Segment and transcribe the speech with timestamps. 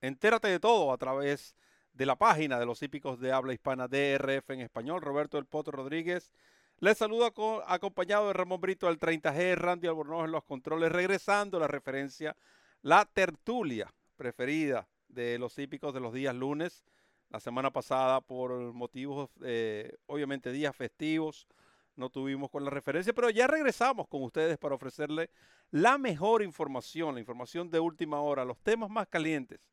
[0.00, 1.56] Entérate de todo a través
[1.94, 5.00] de la página de los hípicos de habla hispana DRF en español.
[5.00, 6.32] Roberto El Potro Rodríguez
[6.78, 7.32] les saludo
[7.66, 12.36] acompañado de Ramón Brito del 30G, Randy Albornoz en los controles, regresando a la referencia,
[12.82, 16.84] la tertulia preferida de los hípicos de los días lunes.
[17.30, 21.48] La semana pasada, por motivos, eh, obviamente, días festivos,
[21.96, 25.30] no tuvimos con la referencia, pero ya regresamos con ustedes para ofrecerle
[25.70, 29.66] la mejor información, la información de última hora, los temas más calientes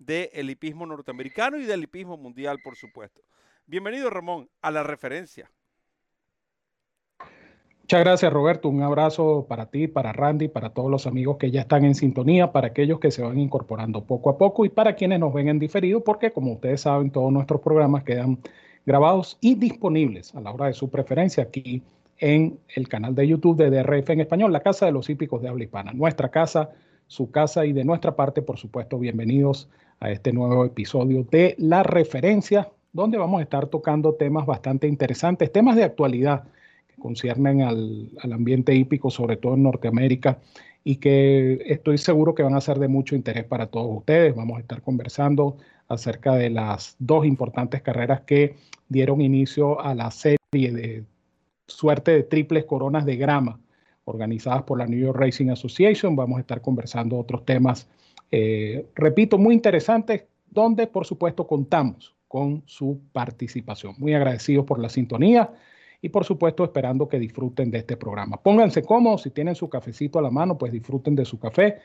[0.00, 3.20] del hipismo norteamericano y del hipismo mundial, por supuesto.
[3.66, 5.50] Bienvenido, Ramón, a la referencia.
[7.82, 8.68] Muchas gracias, Roberto.
[8.68, 12.50] Un abrazo para ti, para Randy, para todos los amigos que ya están en sintonía,
[12.50, 15.58] para aquellos que se van incorporando poco a poco y para quienes nos ven en
[15.58, 18.38] diferido, porque como ustedes saben, todos nuestros programas quedan
[18.86, 21.82] grabados y disponibles a la hora de su preferencia aquí
[22.18, 25.48] en el canal de YouTube de DRF en español, la Casa de los Hípicos de
[25.48, 25.92] Habla Hispana.
[25.92, 26.70] Nuestra casa,
[27.06, 29.68] su casa y de nuestra parte, por supuesto, bienvenidos
[30.00, 35.52] a este nuevo episodio de La Referencia, donde vamos a estar tocando temas bastante interesantes,
[35.52, 36.44] temas de actualidad
[37.00, 40.38] conciernen al, ambiente hípico, sobre todo en Norteamérica,
[40.84, 44.34] y que estoy seguro que van a ser de mucho interés para todos ustedes.
[44.34, 45.56] Vamos a estar conversando
[45.88, 48.56] acerca de las dos importantes carreras que
[48.88, 51.04] dieron inicio a la serie de
[51.66, 53.60] suerte de triples coronas de grama
[54.04, 56.16] organizadas por la New York Racing Association.
[56.16, 57.88] Vamos a estar conversando otros temas,
[58.30, 63.94] eh, repito, muy interesantes, donde por supuesto contamos con su participación.
[63.98, 65.52] Muy agradecidos por la sintonía
[66.00, 68.36] y por supuesto esperando que disfruten de este programa.
[68.36, 71.80] Pónganse cómodos, si tienen su cafecito a la mano, pues disfruten de su café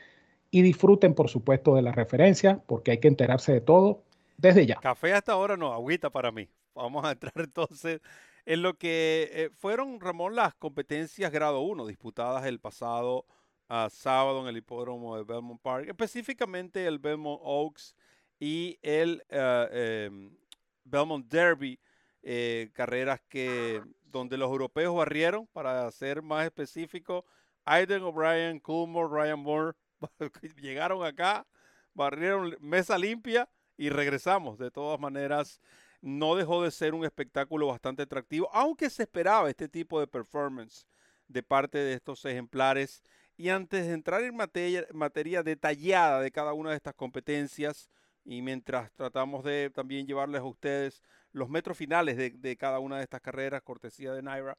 [0.50, 4.02] y disfruten por supuesto de la referencia, porque hay que enterarse de todo
[4.36, 4.76] desde ya.
[4.76, 6.48] Café hasta ahora no, agüita para mí.
[6.74, 8.00] Vamos a entrar entonces
[8.44, 13.26] en lo que eh, fueron, Ramón, las competencias grado 1 disputadas el pasado
[13.68, 17.94] ah, sábado en el hipódromo de Belmont Park, específicamente el Belmont Oaks
[18.38, 20.36] y el em,
[20.84, 21.78] Belmont Derby,
[22.22, 27.24] eh, carreras que donde los europeos barrieron, para ser más específico,
[27.64, 29.76] Aiden O'Brien, Coolmore, Ryan Moore,
[30.60, 31.46] llegaron acá,
[31.94, 34.58] barrieron mesa limpia y regresamos.
[34.58, 35.60] De todas maneras,
[36.00, 40.86] no dejó de ser un espectáculo bastante atractivo, aunque se esperaba este tipo de performance
[41.28, 43.02] de parte de estos ejemplares.
[43.36, 47.90] Y antes de entrar en materia, detallada de cada una de estas competencias,
[48.24, 51.02] y mientras tratamos de también llevarles a ustedes
[51.32, 54.56] los metros finales de, cada una de estas carreras, cortesía de Naira.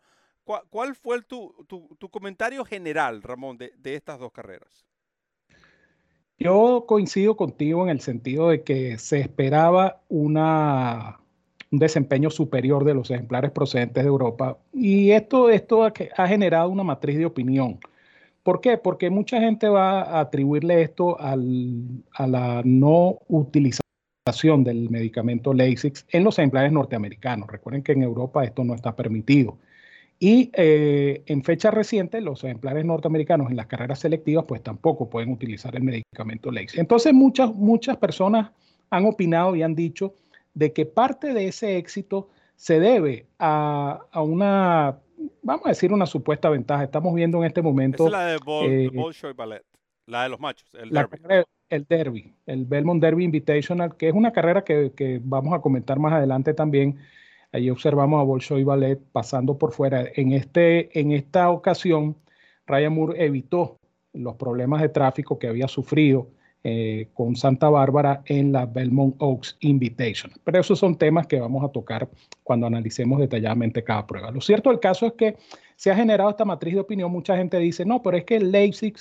[0.70, 1.54] ¿Cuál, fue tu,
[2.12, 4.86] comentario general, Ramón, de, estas dos carreras?
[6.38, 11.20] Yo coincido contigo en el sentido de que se esperaba una,
[11.72, 16.84] un desempeño superior de los ejemplares procedentes de Europa y esto, esto ha generado una
[16.84, 17.80] matriz de opinión.
[18.47, 18.78] ¿Por qué?
[18.78, 26.24] Porque mucha gente va a atribuirle esto a la no utilización del medicamento Lasix en
[26.24, 27.50] los ejemplares norteamericanos.
[27.50, 29.58] Recuerden que en Europa esto no está permitido.
[30.18, 35.29] Y eh, en fecha reciente, los ejemplares norteamericanos en las carreras selectivas, pues tampoco pueden
[35.29, 36.78] utilizar el medicamento Lasix.
[36.78, 38.52] Entonces, muchas, muchas personas
[38.90, 40.16] han opinado y han dicho
[40.53, 45.00] de que parte de ese éxito se debe a una,
[45.47, 46.84] vamos a decir, una supuesta ventaja.
[46.84, 48.06] Estamos viendo en este momento.
[48.06, 49.63] es la de eh, Ballet,
[50.06, 50.91] la de los machos, el
[51.69, 56.13] el Derby, el Belmont Derby Invitational, que es una carrera que, vamos a comentar más
[56.13, 56.97] adelante también.
[57.52, 60.06] Allí observamos a Bolshoi Ballet pasando por fuera.
[60.16, 62.16] En, este, en esta ocasión,
[62.68, 63.79] Ryan Moore evitó
[64.14, 66.29] los problemas de tráfico que había sufrido
[66.63, 70.32] eh, con Santa Bárbara en la Belmont Oaks Invitation.
[70.43, 72.09] Pero esos son temas que vamos a tocar
[72.43, 74.32] cuando analicemos detalladamente cada prueba.
[74.32, 75.37] Lo cierto del caso es que
[75.76, 77.11] se ha generado esta matriz de opinión.
[77.11, 78.96] Mucha gente dice, no, pero es que Leipzig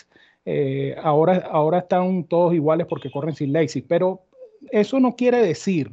[0.45, 4.23] eh, ahora, ahora están todos iguales porque corren sin Leipzig, pero
[4.71, 5.91] eso no quiere decir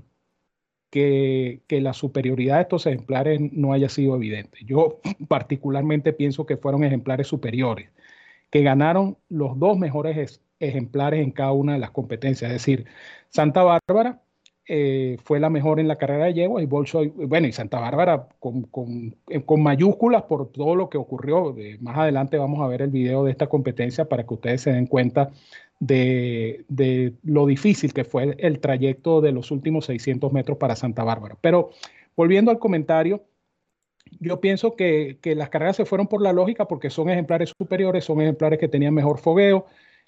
[0.91, 4.59] que, que, la superioridad de estos ejemplares no haya sido evidente.
[4.63, 7.89] Yo particularmente pienso que fueron ejemplares superiores,
[8.51, 12.51] que ganaron los dos mejores ejemplares en cada una de las competencias.
[12.51, 12.85] Es decir,
[13.29, 14.21] Santa Bárbara
[14.65, 18.29] eh, fue la mejor en la carrera de yeguas y Bolshoi, bueno, y Santa Bárbara
[18.39, 18.69] con,
[19.29, 21.53] eh, con, mayúsculas por todo lo que ocurrió.
[21.81, 24.87] más adelante vamos a ver el video de esta competencia para que ustedes se den
[24.87, 25.31] cuenta
[25.79, 31.03] de, de, lo difícil que fue el trayecto de los últimos 600 metros para Santa
[31.03, 31.37] Bárbara.
[31.41, 31.71] Pero
[32.15, 33.25] volviendo al comentario,
[34.19, 38.05] yo pienso que, que, las carreras se fueron por la lógica porque son ejemplares superiores,
[38.05, 39.65] son ejemplares que tenían mejor fogueo.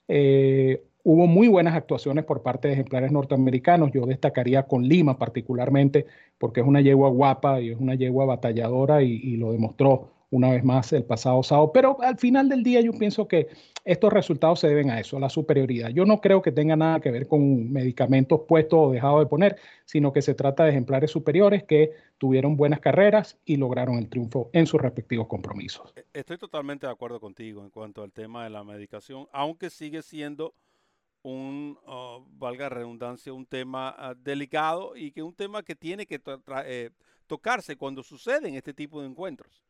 [0.07, 3.92] Eh, hubo muy buenas actuaciones por parte de ejemplares norteamericanos.
[3.92, 6.06] Yo destacaría con Lima particularmente
[6.38, 10.51] porque es una yegua guapa y es una yegua batalladora y, y lo demostró una
[10.51, 11.72] vez más el pasado sábado.
[11.74, 13.48] Pero al final del día yo pienso que
[13.83, 15.89] estos resultados se deben a eso, a la superioridad.
[15.89, 19.57] Yo no creo que tenga nada que ver con medicamentos puestos o dejados de poner,
[19.86, 24.50] sino que se trata de ejemplares superiores que tuvieron buenas carreras y lograron el triunfo
[24.54, 25.94] en sus respectivos compromisos.
[25.95, 30.01] E, estoy totalmente de acuerdo contigo en cuanto al tema de la medicación, aunque sigue
[30.01, 30.56] siendo
[31.21, 36.21] un, uh, valga redundancia, un tema uh, delicado y que un tema que tiene que
[36.66, 36.92] eh,
[37.25, 39.63] tocarse cuando suceden este tipo de encuentros.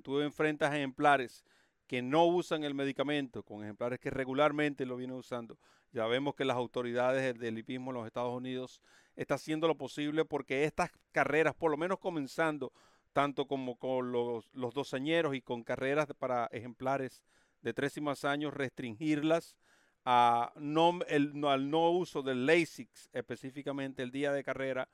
[0.00, 1.44] Tú enfrentas ejemplares
[1.86, 5.58] que no usan el medicamento con ejemplares que regularmente lo vienen usando.
[5.92, 8.80] Ya vemos que las autoridades del hipismo en los Estados Unidos
[9.14, 12.72] están haciendo lo posible porque estas carreras, por lo menos comenzando,
[13.12, 17.22] tanto como con los, los doceñeros y con carreras para ejemplares
[17.60, 19.56] de tres y más años, restringirlas
[20.04, 24.88] al no uso del LASIX específicamente el día de carrera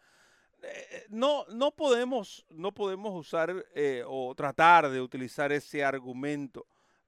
[0.62, 6.66] eh, no, no, podemos, no podemos usar eh, o tratar de utilizar ese argumento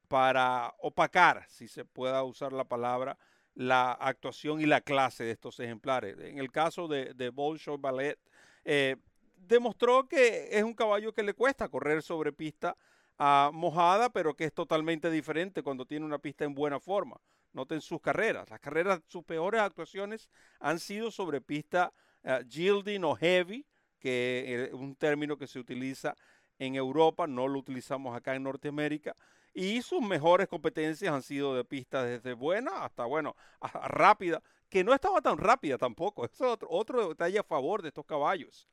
[0.09, 3.17] para opacar, si se pueda usar la palabra,
[3.55, 6.19] la actuación y la clase de estos ejemplares.
[6.19, 8.19] En el caso de, de Bolshoi Ballet,
[8.65, 8.97] eh,
[9.37, 12.77] demostró que es un caballo que le cuesta correr sobre pista
[13.19, 17.21] ah, mojada, pero que es totalmente diferente cuando tiene una pista en buena forma.
[17.53, 18.49] Noten sus carreras.
[18.49, 20.31] Las carreras, sus peores actuaciones
[20.61, 21.93] han sido sobre pista
[22.25, 23.67] uh, yielding o heavy,
[23.99, 26.17] que es un término que se utiliza
[26.59, 29.17] en Europa, no lo utilizamos acá en Norteamérica.
[29.53, 34.95] Y sus mejores competencias han sido de pistas desde buena hasta, bueno, rápida, que no
[34.95, 36.25] estaba tan rápida tampoco.
[36.25, 38.69] Eso es otro, otro detalle a favor de estos caballos.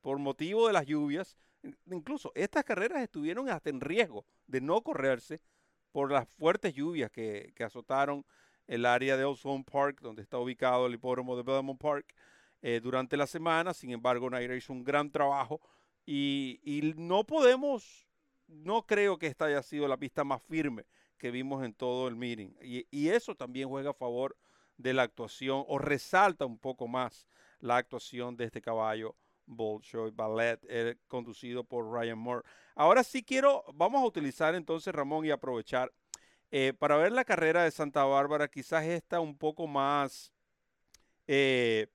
[0.00, 1.36] Por motivo de las lluvias,
[1.90, 5.40] incluso estas carreras estuvieron hasta en riesgo de no correrse
[5.92, 8.24] por las fuertes lluvias que, que azotaron
[8.66, 12.14] el área de Osborne Park, donde está ubicado el hipódromo de Belmont Park.
[12.66, 13.74] Eh, durante la semana.
[13.74, 15.60] Sin embargo, Naira hizo un gran trabajo
[16.06, 18.08] y, no podemos,
[18.46, 20.86] no creo que esta haya sido la pista más firme
[21.18, 22.54] que vimos en todo el meeting.
[22.62, 24.34] Y, eso también juega a favor
[24.78, 27.28] de la actuación o resalta un poco más
[27.60, 29.14] la actuación de este caballo
[29.44, 32.48] Bolshoi Ballet, eh, conducido por Ryan Moore.
[32.74, 35.92] Ahora sí quiero, vamos a utilizar entonces Ramón y aprovechar
[36.50, 40.32] eh, para ver la carrera de Santa Bárbara, quizás esta un poco más
[41.26, 41.88] eh,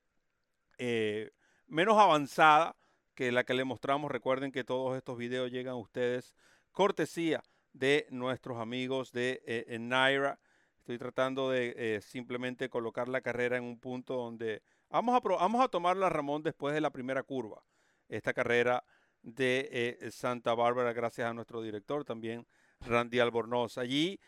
[1.67, 2.75] menos avanzada
[3.15, 4.09] que la que le mostramos.
[4.11, 6.33] Recuerden que todos estos videos llegan a ustedes
[6.71, 7.43] cortesía
[7.73, 10.39] de nuestros amigos de eh, Naira.
[10.77, 15.63] Estoy tratando de eh, simplemente colocar la carrera en un punto donde vamos a, vamos
[15.63, 17.63] a tomarla, Ramón, después de la primera curva.
[18.07, 18.83] Esta carrera
[19.21, 22.47] de Santa Bárbara, gracias a nuestro director también,
[22.79, 23.77] Randy Albornoz.
[23.77, 24.19] Allí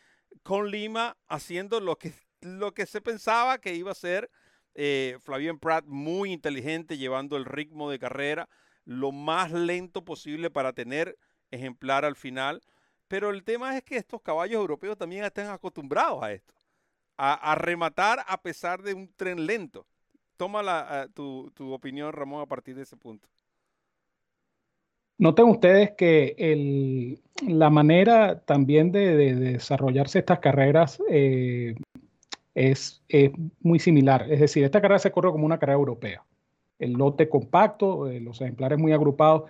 [0.43, 4.29] con Lima haciendo lo que, lo que se pensaba que iba a ser
[4.75, 8.49] eh, Flavien Pratt muy inteligente, llevando el ritmo de carrera
[8.85, 11.17] lo más lento posible para tener
[11.51, 12.61] ejemplar al final.
[13.07, 16.53] Pero el tema es que estos caballos europeos también están acostumbrados a esto,
[17.17, 19.85] a, rematar a pesar de un tren lento.
[20.37, 23.27] Toma la, tu, opinión, Ramón, a partir de ese punto.
[25.17, 31.75] Noten ustedes que el, la manera también de, desarrollarse estas carreras eh,
[32.55, 33.01] es,
[33.61, 34.27] muy similar.
[34.29, 36.23] Es decir, esta carrera se corre como una carrera europea.
[36.79, 39.49] El lote compacto, eh, los ejemplares muy agrupados.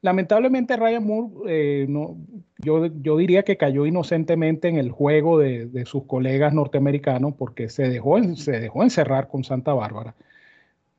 [0.00, 2.16] Lamentablemente Ryan Moore, eh, no,
[2.58, 7.88] yo, yo, diría que cayó inocentemente en el juego de, sus colegas norteamericanos porque se
[7.88, 10.14] dejó, se dejó encerrar con Santa Bárbara.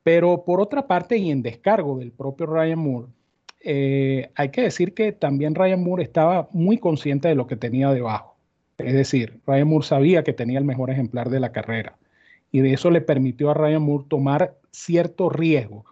[0.03, 3.07] Pero por otra parte, y en descargo del propio Ryan Moore,
[3.61, 7.91] eh, hay que decir que también Ryan Moore estaba muy consciente de lo que tenía
[7.91, 8.34] debajo.
[8.77, 11.97] Es decir, Ryan Moore sabía que tenía el mejor ejemplar de la carrera
[12.51, 15.85] y de eso le permitió a Ryan Moore tomar cierto riesgo.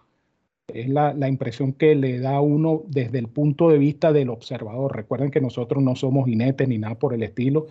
[0.68, 4.96] Es la, impresión que le da uno desde el punto de vista del observador.
[4.96, 7.66] Recuerden que nosotros no somos jinetes ni nada por el estilo,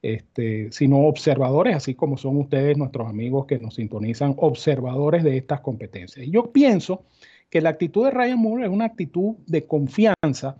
[0.00, 5.60] este, sino observadores, así como son ustedes, nuestros amigos que nos sintonizan, observadores de estas
[5.60, 6.26] competencias.
[6.26, 7.04] Y yo pienso
[7.50, 10.56] que la actitud de Ryan Moore es una actitud de confianza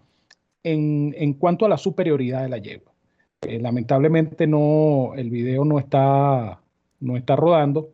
[0.63, 2.93] en, en cuanto a la superioridad de la yegua.
[3.43, 6.61] Eh, lamentablemente no, el video no está,
[7.01, 7.93] no está rodando,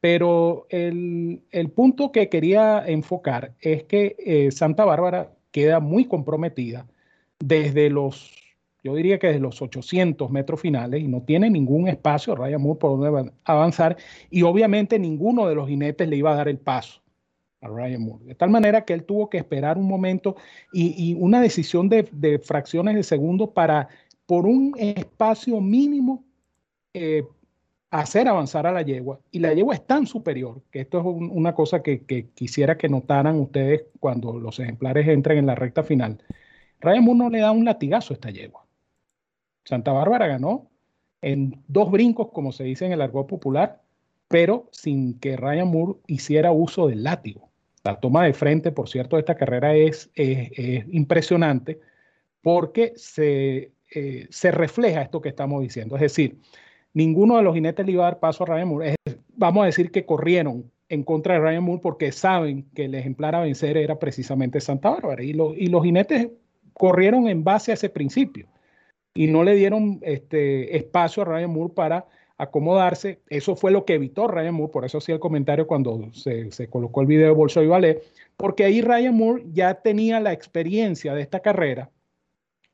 [0.00, 1.42] pero el,
[1.74, 6.86] punto que quería enfocar es que eh, Santa Bárbara queda muy comprometida
[7.38, 8.38] desde los
[8.84, 12.78] yo diría que de los 800 metros finales, y no tiene ningún espacio Ryan Moore
[12.78, 13.96] por donde avanzar,
[14.30, 17.00] y obviamente ninguno de los jinetes le iba a dar el paso
[17.60, 18.24] a Ryan Moore.
[18.24, 20.36] De tal manera que él tuvo que esperar un momento
[20.72, 23.88] y, una decisión de, fracciones de segundo para,
[24.28, 26.22] por un espacio mínimo,
[26.92, 27.24] eh,
[27.90, 29.20] hacer avanzar a la yegua.
[29.30, 32.04] Y la yegua es tan superior, que esto es una cosa que,
[32.34, 36.22] quisiera que notaran ustedes cuando los ejemplares entren en la recta final.
[36.82, 38.66] Moore no le da un latigazo a esta yegua.
[39.64, 40.68] Santa Bárbara ganó
[41.22, 43.80] en dos brincos, como se dice en el argot popular,
[44.28, 47.48] pero sin que Ryan Moore hiciera uso del látigo.
[47.82, 51.80] La toma de frente, por cierto, de esta carrera es, impresionante
[52.42, 55.96] porque se, eh, se, refleja esto que estamos diciendo.
[55.96, 56.38] Es decir,
[56.94, 58.94] ninguno de los jinetes le iba a dar paso a Ryan Moore.
[59.36, 63.34] vamos a decir que corrieron en contra de Ryan Moore porque saben que el ejemplar
[63.34, 65.22] a vencer era precisamente Santa Bárbara.
[65.22, 66.28] Y, y los jinetes
[66.72, 68.48] corrieron en base a ese principio
[69.14, 72.06] y no le dieron este, espacio a Ryan Moore para
[72.38, 73.20] acomodarse.
[73.28, 77.00] Eso fue lo que evitó Ryan Moore, por eso hacía el comentario cuando se, colocó
[77.00, 78.02] el video de Bolso y Ballet,
[78.36, 81.90] porque ahí Ryan Moore ya tenía la experiencia de esta carrera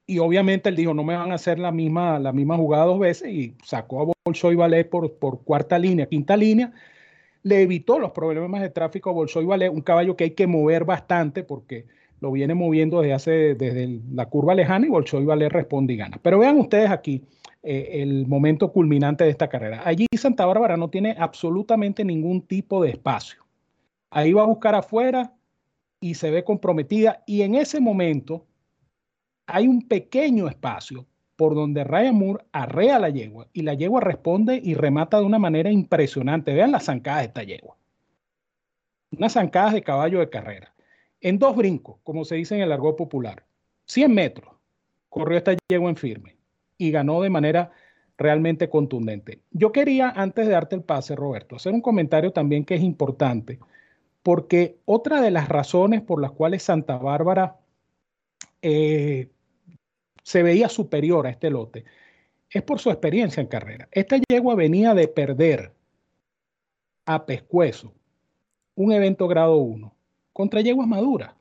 [0.07, 2.99] y obviamente él dijo, no me van a hacer la misma, la misma jugada dos
[2.99, 6.73] veces y sacó a Bolso y Ballet por, por cuarta línea, quinta línea,
[7.43, 10.47] le evitó los problemas de tráfico a Bolso y Ballet, un caballo que hay que
[10.47, 11.87] mover bastante porque
[12.25, 16.19] lo viene moviendo desde desde la curva lejana y Bolshoi Valer responde y gana.
[16.23, 17.23] Pero vean ustedes aquí
[17.63, 19.83] eh, el momento culminante de esta carrera.
[19.85, 23.45] Allí Santa Bárbara no tiene absolutamente ningún tipo de espacio.
[24.09, 25.35] Ahí va a buscar afuera
[26.01, 28.47] y se ve comprometida y en ese momento
[29.47, 34.61] hay un pequeño espacio por donde Ryan Moore arrea la yegua y la yegua responde
[34.63, 36.55] y remata de una manera impresionante.
[36.55, 37.77] Vean las zancadas de esta yegua.
[39.11, 40.75] Unas zancadas de caballo de carrera
[41.25, 43.47] en dos brincos, como se dice en el argot popular,
[43.87, 44.55] 100 metros,
[45.09, 46.37] corrió esta yegua en firme
[46.77, 47.73] y ganó de manera
[48.19, 49.41] realmente contundente.
[49.51, 53.59] Yo quería, antes de darte el pase, Roberto, hacer un comentario también que es importante,
[54.23, 57.57] porque otra de las razones por las cuales Santa Bárbara
[58.61, 59.31] eh,
[60.25, 61.85] se veía superior a este lote
[62.51, 63.89] es por su experiencia en carrera.
[63.93, 65.73] Esta yegua venía de perder
[67.05, 67.93] a Pescuezo
[68.75, 69.95] un evento grado 1
[70.33, 71.35] contra yeguas maduras.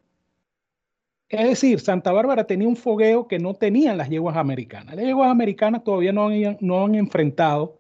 [1.30, 4.96] Es decir, Santa Bárbara tenía un fogueo que no tenían las yeguas americanas.
[4.96, 7.80] Las yeguas americanas todavía no han, no han enfrentado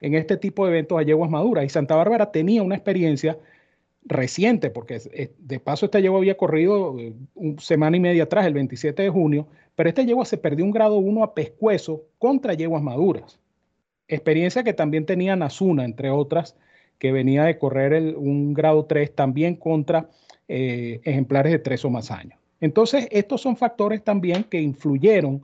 [0.00, 3.38] en este tipo de eventos a yeguas maduras y Santa Bárbara tenía una experiencia
[4.04, 5.00] reciente, porque
[5.38, 9.08] de paso esta yegua había corrido eh, una semana y media atrás, el 27 de
[9.10, 13.38] junio, pero esta yegua se perdió un grado 1 a pescuezo contra yeguas maduras.
[14.08, 16.56] Experiencia que también tenía Nazuna, entre otras,
[16.98, 20.08] que venía de correr un grado 3 también contra
[20.48, 22.38] eh, ejemplares de tres o más años.
[22.60, 25.42] Entonces, estos son factores también que influyeron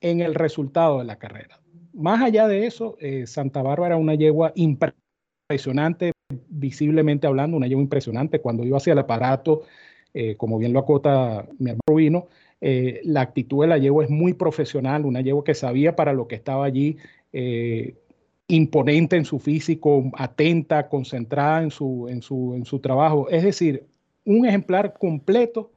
[0.00, 1.60] en el resultado de la carrera.
[1.92, 6.12] Más allá de eso, eh, Santa Bárbara una yegua impresionante,
[6.48, 8.40] visiblemente hablando, una yegua impresionante.
[8.40, 9.62] Cuando iba hacia el aparato,
[10.14, 12.26] eh, como bien lo acota mi hermano Rubino,
[12.60, 16.34] la actitud de la yegua es muy profesional, una yegua que sabía para lo que
[16.34, 16.96] estaba allí,
[18.48, 23.28] imponente en su físico, atenta, concentrada en su, en su, en su trabajo.
[23.28, 23.86] Es decir,
[24.24, 25.70] un ejemplar completo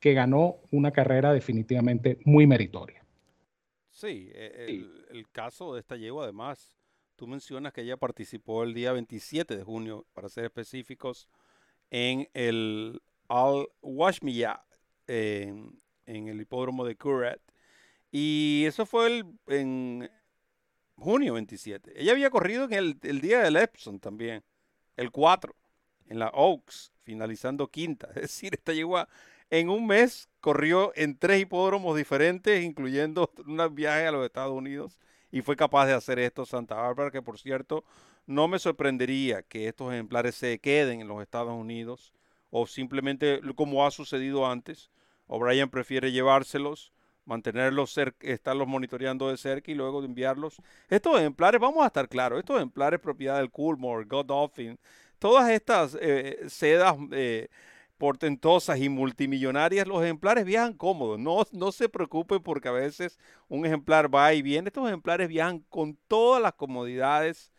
[0.00, 3.04] que ganó una carrera definitivamente muy meritoria.
[3.90, 6.76] Sí, e, el, caso de esta yegua, además,
[7.14, 11.28] tú mencionas que ella participó el día 27 de junio, para ser específicos,
[11.90, 14.62] en el Al Washmiya,
[16.06, 17.40] en, el hipódromo de Currat.
[18.10, 20.10] Y eso fue el, en
[20.96, 22.00] junio 27.
[22.00, 24.42] Ella había corrido en el, el día del Epson también,
[24.96, 25.54] el 4
[26.08, 28.08] en la Oaks, finalizando quinta.
[28.14, 29.08] Es decir, esta yegua
[29.50, 34.98] en un mes corrió en tres hipódromos diferentes, incluyendo un viaje a los Estados Unidos,
[35.30, 37.84] y fue capaz de hacer esto Santa Bárbara, que por cierto,
[38.26, 42.12] no me sorprendería que estos ejemplares se queden en los Estados Unidos,
[42.50, 44.90] o simplemente como ha sucedido antes,
[45.26, 46.92] O'Brien prefiere llevárselos,
[47.24, 50.56] mantenerlos cerca, estarlos monitoreando de cerca y luego enviarlos.
[50.88, 54.78] Estos ejemplares, vamos a estar claros, estos ejemplares propiedad del Coolmore, Godolphin,
[55.18, 57.48] todas estas eh, sedas eh,
[57.98, 61.18] portentosas y multimillonarias, los ejemplares viajan cómodos.
[61.18, 63.18] No, no se preocupen porque a veces
[63.48, 64.68] un ejemplar va y viene.
[64.68, 67.52] Estos ejemplares viajan con todas las comodidades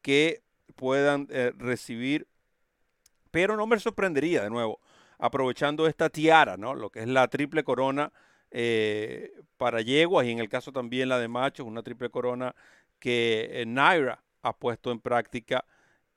[0.00, 0.42] que
[0.76, 2.26] puedan eh, recibir.
[3.30, 4.80] Pero no me sorprendería, de nuevo,
[5.22, 6.74] aprovechando esta tiara, ¿no?
[6.74, 8.12] Lo que es la triple corona
[9.56, 12.54] para yeguas y en el caso también la de machos, una triple corona
[12.98, 15.64] que Naira ha puesto en práctica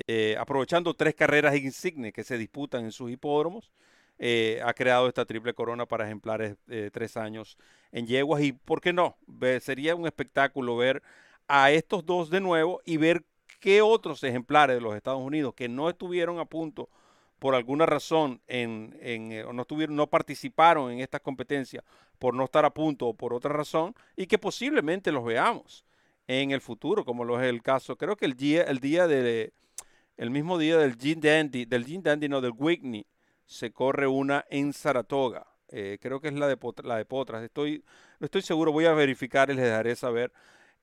[0.07, 3.71] eh, aprovechando tres carreras insignes que se disputan en sus hipódromos.
[4.17, 7.57] eh, ha creado esta triple corona para ejemplares de tres años
[7.91, 8.41] en yeguas.
[8.43, 9.17] Y por qué no,
[9.62, 11.03] sería un espectáculo ver
[11.47, 13.25] a estos dos de nuevo y ver
[13.59, 16.89] qué otros ejemplares de los Estados Unidos que no estuvieron a punto
[17.45, 21.83] por alguna razón en, eh, o no, estuvieron, no participaron en estas competencias
[22.17, 25.85] por no estar a punto o por otra razón y que posiblemente los veamos
[26.25, 27.97] en el futuro, como lo es el caso.
[27.97, 29.53] Creo que el día, el día de,
[30.17, 33.05] el mismo día del Gene Dandy, del Gene Dandy, no, del Whitney,
[33.45, 35.45] se corre una en Saratoga.
[35.67, 37.43] Eh, creo que es la de, la de Potras.
[37.43, 37.83] Estoy,
[38.19, 40.31] no estoy seguro, voy a verificar y les dejaré saber.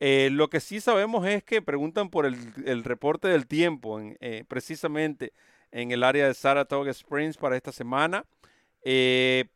[0.01, 5.33] Eh, lo que sí sabemos es que preguntan por el, reporte del tiempo, eh, precisamente
[5.71, 8.25] en el área de Saratoga Springs para esta semana.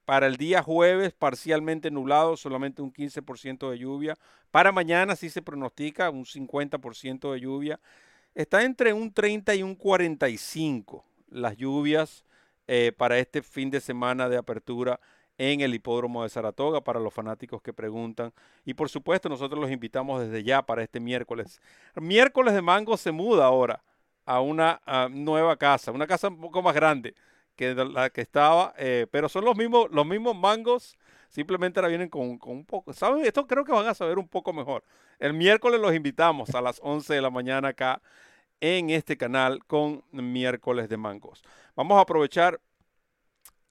[0.05, 4.17] para el día jueves, parcialmente nublado, solamente un 15% de lluvia.
[4.53, 7.81] Para mañana sí se pronostica un 50% de lluvia.
[8.35, 12.25] Está entre un 30 y un 45 las lluvias
[12.69, 15.01] eh, para este fin de semana de apertura
[15.39, 18.33] en el hipódromo de Saratoga para los fanáticos que preguntan.
[18.65, 21.61] Y por supuesto, nosotros los invitamos desde ya para este miércoles.
[21.95, 23.83] Miércoles de Mango se muda ahora
[24.25, 27.15] a una nueva casa, una casa un poco más grande
[27.57, 30.97] que la que estaba, eh, pero son los mismos, los mismos mangos,
[31.31, 33.25] simplemente ahora vienen con, con, un poco, ¿saben?
[33.25, 34.85] Esto creo que van a saber un poco mejor.
[35.19, 38.03] El miércoles los invitamos a las 11 de la mañana acá
[38.61, 41.43] en este canal con miércoles de mangos.
[41.75, 42.61] Vamos a aprovechar,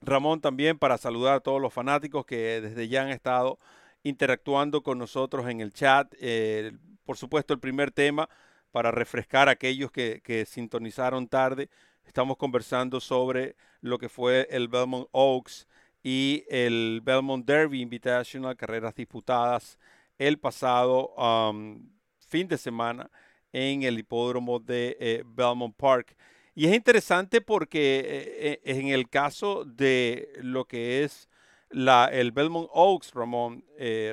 [0.05, 3.59] Ramón, también para saludar a todos los fanáticos que desde ya han estado
[4.03, 6.13] interactuando con nosotros en el chat.
[6.19, 6.73] Eh,
[7.05, 8.29] por supuesto, el primer tema
[8.71, 11.69] para refrescar a aquellos que, que, sintonizaron tarde.
[12.05, 15.67] Estamos conversando sobre lo que fue el Belmont Oaks
[16.03, 19.79] y el Belmont Derby Invitational, carreras disputadas
[20.17, 21.89] el pasado um,
[22.27, 23.09] fin de semana
[23.51, 26.15] en el hipódromo de eh, Belmont Park.
[26.55, 31.29] Y es interesante porque eh, eh, en el caso de lo que es
[31.69, 33.65] la, el Belmont Oaks, Ramón,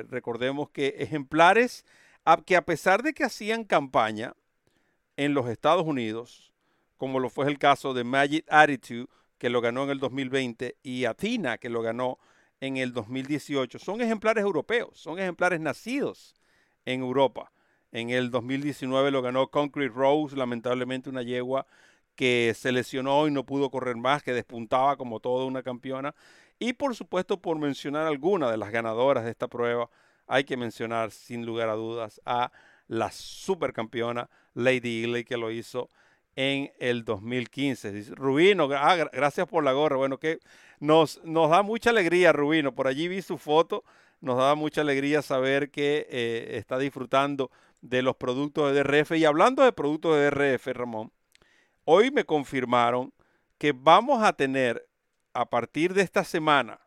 [0.09, 1.85] recordemos que ejemplares
[2.45, 4.33] que a pesar de que hacían campaña
[5.15, 6.53] en los Estados Unidos,
[6.97, 9.07] como lo fue el caso de Magic Attitude,
[9.37, 12.19] que lo ganó en el 2020, y Athena, que lo ganó
[12.59, 16.35] en el 2018, son ejemplares europeos, son ejemplares nacidos
[16.85, 17.51] en Europa.
[17.91, 21.67] En el 2019 lo ganó Concrete Rose, lamentablemente una yegua
[22.15, 26.13] que se lesionó y no pudo correr más, que despuntaba como toda una campeona.
[26.59, 29.89] Y por supuesto, por mencionar alguna de las ganadoras de esta prueba,
[30.27, 32.51] hay que mencionar sin lugar a dudas a
[32.87, 35.89] la supercampeona Lady Ely que lo hizo
[36.35, 38.15] en el 2015.
[38.15, 39.97] Rubino, ah, gracias por la gorra.
[39.97, 40.39] Bueno, que
[40.79, 42.73] nos, nos da mucha alegría, Rubino.
[42.73, 43.83] Por allí vi su foto.
[44.21, 49.11] Nos da mucha alegría saber que eh, está disfrutando de los productos de DRF.
[49.11, 51.11] Y hablando de productos de DRF, Ramón,
[51.85, 53.13] hoy me confirmaron
[53.57, 54.87] que vamos a tener
[55.33, 56.79] a partir de esta semana,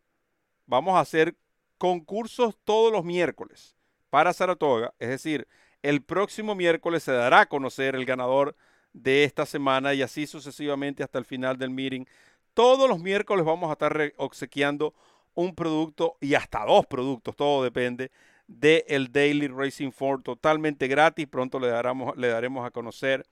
[0.67, 1.37] vamos a hacer
[1.79, 3.77] concursos todos los miércoles
[4.11, 4.95] para Saratoga.
[4.99, 5.47] Es decir,
[5.83, 8.57] el próximo miércoles se dará a conocer el ganador
[8.93, 12.05] de esta semana y así sucesivamente hasta el final del meeting.
[12.55, 14.95] Todos los miércoles vamos a estar obsequiando
[15.35, 18.11] un producto y hasta dos productos, todo depende
[18.47, 21.27] del el Daily Racing Form totalmente gratis.
[21.27, 23.27] Pronto le, daremos, le daremos a conocer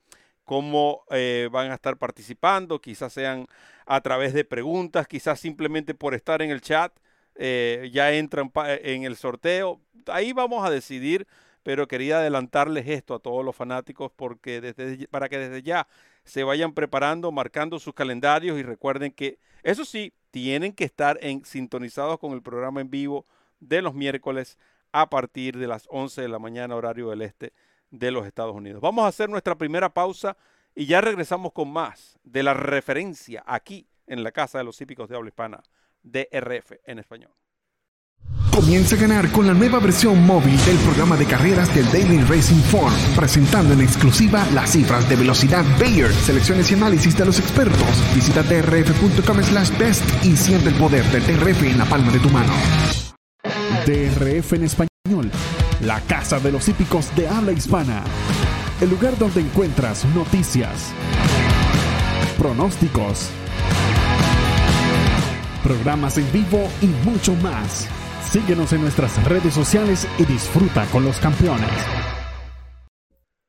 [0.45, 3.47] cómo eh, van a estar participando, quizás sean
[3.85, 6.93] a través de preguntas, quizás simplemente por estar en el chat,
[7.35, 9.81] eh, ya entran en el sorteo.
[10.07, 11.27] Ahí vamos a decidir,
[11.63, 15.87] pero quería adelantarles esto a todos los fanáticos porque para que desde ya
[16.23, 21.43] se vayan preparando, marcando sus calendarios y recuerden que, eso sí, tienen que estar en,
[21.45, 23.25] sintonizados con el programa en vivo
[23.59, 24.57] de los miércoles
[24.91, 27.53] a partir de las 11 de la mañana horario del este
[27.99, 28.81] de los Estados Unidos.
[28.81, 30.37] Vamos a hacer nuestra primera pausa
[30.75, 35.09] y ya regresamos con más de la referencia aquí en la Casa de los Hípicos
[35.09, 35.63] de Habla Hispana,
[36.03, 37.31] DRF en español.
[38.51, 42.61] Comienza a ganar con la nueva versión móvil del programa de carreras del Daily Racing
[42.71, 48.15] Form, presentando en exclusiva las cifras de velocidad Bayer, selecciones y análisis de los expertos.
[48.15, 52.29] Visita drf.com slash best y siente el poder del DRF en la palma de tu
[52.29, 52.53] mano.
[53.85, 55.31] DRF en español,
[55.81, 58.03] la casa de los hípicos de habla hispana.
[58.81, 60.93] El lugar donde encuentras noticias,
[62.37, 63.29] pronósticos,
[65.63, 67.87] programas en vivo y mucho más.
[68.31, 71.69] Síguenos en nuestras redes sociales y disfruta con los campeones.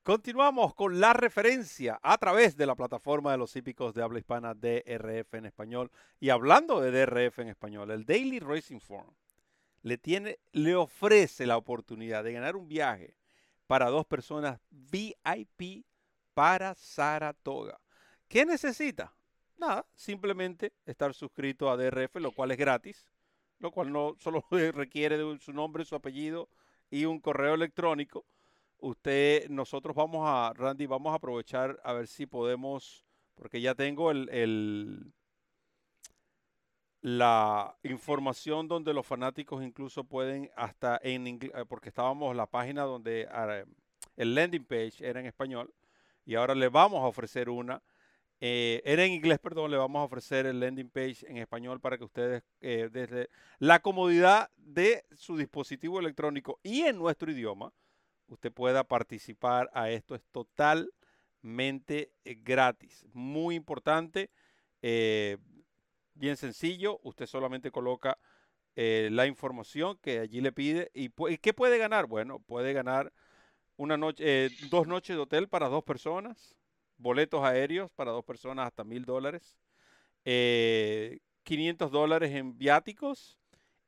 [0.03, 4.53] Continuamos con la referencia a través de la plataforma de los hípicos de habla hispana
[4.53, 5.91] DRF en español.
[6.21, 9.13] Y hablando de DRF en español, el Daily Racing Form
[9.87, 13.15] le, tiene, le ofrece la oportunidad de ganar un viaje
[13.67, 15.85] para dos personas VIP
[16.33, 17.79] para Saratoga.
[18.27, 19.17] ¿Qué necesita?
[19.57, 23.05] nada, simplemente estar suscrito a DRF, lo cual es gratis,
[23.59, 26.49] lo cual no solo requiere de su nombre, su apellido
[26.89, 28.25] y un correo electrónico.
[28.79, 34.11] Usted, nosotros vamos a, Randy, vamos a aprovechar a ver si podemos, porque ya tengo
[34.11, 35.13] el,
[37.07, 42.83] la información donde los fanáticos incluso pueden hasta en inglés, eh, porque estábamos la página
[42.83, 43.63] donde ah,
[44.17, 45.73] el landing page era en español
[46.25, 47.81] y ahora le vamos a ofrecer una
[48.41, 51.97] eh, era en inglés, perdón, le vamos a ofrecer el landing page en español para
[51.97, 57.71] que ustedes eh, desde la comodidad de su dispositivo electrónico y en nuestro idioma,
[58.27, 60.13] usted pueda participar a esto.
[60.13, 63.05] Es totalmente gratis.
[63.13, 64.29] Muy importante,
[66.17, 66.99] bien sencillo.
[67.03, 68.17] Usted solamente coloca
[68.75, 70.91] la información que allí le pide.
[70.93, 72.05] ¿Y qué puede ganar?
[72.05, 73.11] Bueno, puede ganar
[73.75, 76.55] una noche, dos noches de hotel para dos personas
[76.97, 79.57] boletos aéreos para dos personas hasta mil dólares,
[80.23, 83.39] 500 eh, dólares en viáticos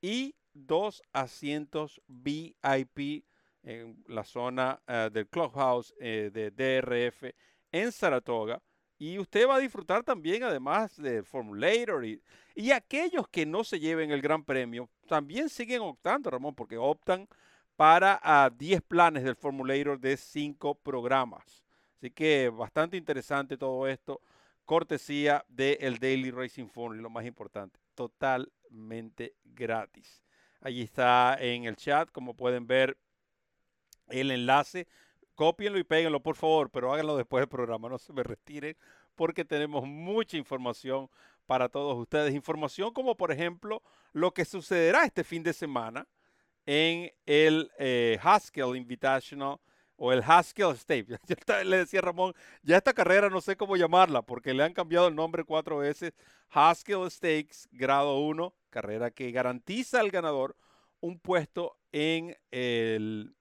[0.01, 3.25] y dos asientos VIP
[3.63, 7.35] en la zona eh, del Clubhouse eh, de DRF
[7.71, 8.61] en Saratoga.
[8.99, 12.21] Y usted va a disfrutar también, además de Formulator y,
[12.53, 17.27] y aquellos que no se lleven el gran premio, también siguen optando, Ramón, porque optan
[17.77, 21.63] para a 10 planes del Formulator de 5 programas.
[21.97, 24.21] Así que bastante interesante todo esto.
[24.65, 30.21] Cortesía del Daily Racing Phone, lo más importante, totalmente gratis.
[30.61, 32.97] Allí está en el chat, como pueden ver,
[34.09, 34.87] el enlace.
[35.39, 38.75] Cópienlo y péguenlo, por favor, pero háganlo después del programa, no se me retiren,
[39.15, 41.09] porque tenemos mucha información
[41.45, 42.35] para todos ustedes.
[42.35, 46.05] Información como, por ejemplo, lo que sucederá este fin de semana
[46.65, 49.61] en el eh, Haskell Invitational
[49.95, 51.07] o el Haskell State.
[51.63, 55.15] le decía Ramón, ya esta carrera no sé cómo llamarla porque le han cambiado el
[55.15, 56.11] nombre cuatro veces.
[56.49, 60.57] Haskell Stakes, grado 1, carrera que garantiza al ganador
[60.99, 63.37] un puesto en el,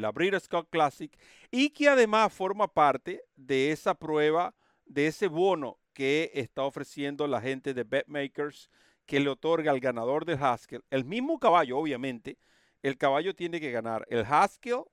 [0.00, 1.16] la Breeders' Cup Classic
[1.50, 7.40] y que además forma parte de esa prueba, de ese bono que está ofreciendo la
[7.40, 8.70] gente de BetMakers
[9.06, 12.38] que le otorga al ganador del Haskell, el mismo caballo, obviamente,
[12.82, 14.84] el caballo tiene que ganar el Haskell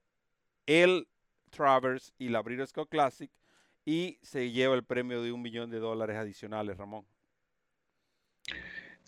[0.65, 1.07] el
[1.49, 3.31] Travers y la Breeders' Cup Classic
[3.85, 7.05] y se lleva el premio de un millón de dólares adicionales, Ramón.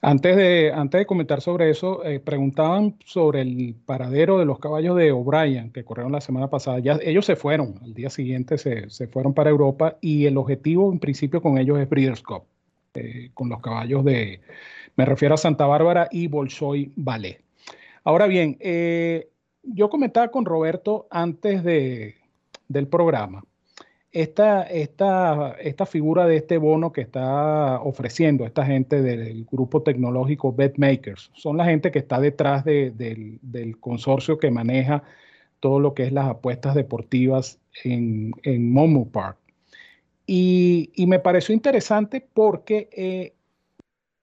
[0.01, 4.95] Antes de, antes de comentar sobre eso, eh, preguntaban sobre el paradero de los caballos
[4.97, 6.79] de O'Brien que corrieron la semana pasada.
[6.79, 10.91] Ya, ellos se fueron, al día siguiente se, se, fueron para Europa y el objetivo
[10.91, 12.43] en principio con ellos es Breeders' Cup,
[12.93, 14.41] eh, con los caballos de,
[14.95, 17.41] me refiero a Santa Bárbara y Bolshoi Ballet.
[18.03, 19.29] Ahora bien, eh,
[19.63, 22.15] yo comentaba con Roberto antes de,
[22.67, 23.43] del programa,
[24.15, 30.53] esta, esta, esta figura de este bono que está ofreciendo esta gente del grupo tecnológico
[30.53, 35.03] BetMakers, son la gente que está detrás del, consorcio que maneja
[35.59, 39.37] todo lo que es las apuestas deportivas en, en Momo Park.
[40.25, 43.33] Y, me pareció interesante porque eh,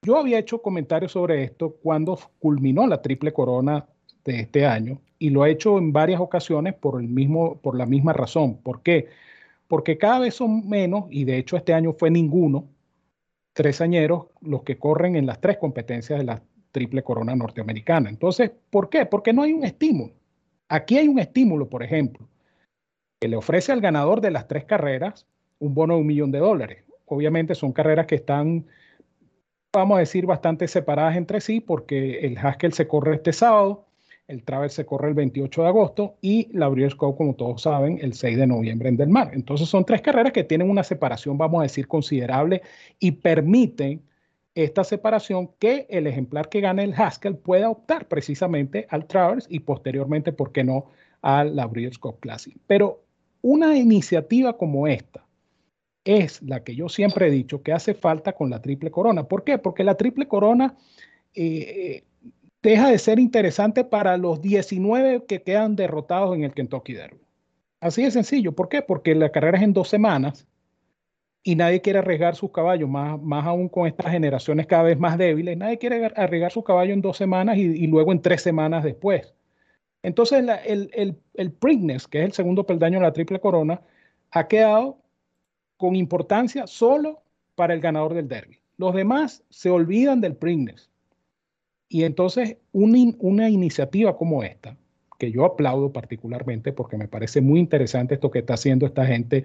[0.00, 3.84] yo había hecho comentarios sobre esto cuando culminó la triple corona
[4.24, 7.84] de este año y lo ha hecho en varias ocasiones por, el mismo, por la
[7.84, 8.56] misma razón.
[8.56, 9.02] ¿Por qué?
[9.02, 9.31] Porque
[9.98, 12.68] cada vez son menos, y de hecho este año fue ninguno,
[13.54, 18.10] tres añeros los que corren en las tres competencias de la triple corona norteamericana.
[18.10, 19.06] Entonces, ¿por qué?
[19.06, 20.12] Porque no hay un estímulo.
[20.68, 22.28] Aquí hay un estímulo, por ejemplo,
[23.20, 25.26] que le ofrece al ganador de las tres carreras
[25.58, 26.84] un bono de un millón de dólares.
[27.06, 28.66] Obviamente son carreras que están,
[29.72, 33.86] vamos a decir, bastante separadas entre sí, porque el Haskell se corre este sábado,
[34.28, 37.98] el Travers se corre el 28 de agosto y la Breeders' Cup, como todos saben,
[38.00, 39.30] el 6 de noviembre en Del Mar.
[39.34, 42.62] Entonces son tres carreras que tienen una separación, vamos a decir, considerable
[42.98, 44.02] y permiten
[44.54, 49.60] esta separación que el ejemplar que gane el Haskell pueda optar precisamente al Travers y
[49.60, 50.86] posteriormente, ¿por qué no?,
[51.22, 52.56] a la Breeders' Cup Classic.
[52.66, 53.02] Pero
[53.40, 55.24] una iniciativa como esta
[56.04, 59.24] es la que yo siempre he dicho que hace falta con la Triple Corona.
[59.24, 59.58] ¿Por qué?
[59.58, 60.76] Porque la Triple Corona
[61.34, 62.04] eh,
[62.62, 67.20] deja de ser interesante para los 19 que quedan derrotados en el Kentucky Derby.
[67.80, 68.52] Así de sencillo.
[68.52, 68.82] ¿Por qué?
[68.82, 70.46] Porque la carrera es en dos semanas
[71.42, 75.18] y nadie quiere arriesgar sus caballos, más, más aún con estas generaciones cada vez más
[75.18, 75.56] débiles.
[75.56, 79.34] Nadie quiere arriesgar su caballo en dos semanas y, luego en tres semanas después.
[80.04, 83.80] Entonces, el, el, el Preakness, que es el segundo peldaño de la Triple Corona,
[84.30, 84.98] ha quedado
[85.76, 87.22] con importancia solo
[87.56, 88.60] para el ganador del Derby.
[88.76, 90.91] Los demás se olvidan del Preakness
[91.92, 94.78] y entonces una, iniciativa como esta,
[95.18, 99.44] que yo aplaudo particularmente porque me parece muy interesante esto que está haciendo esta gente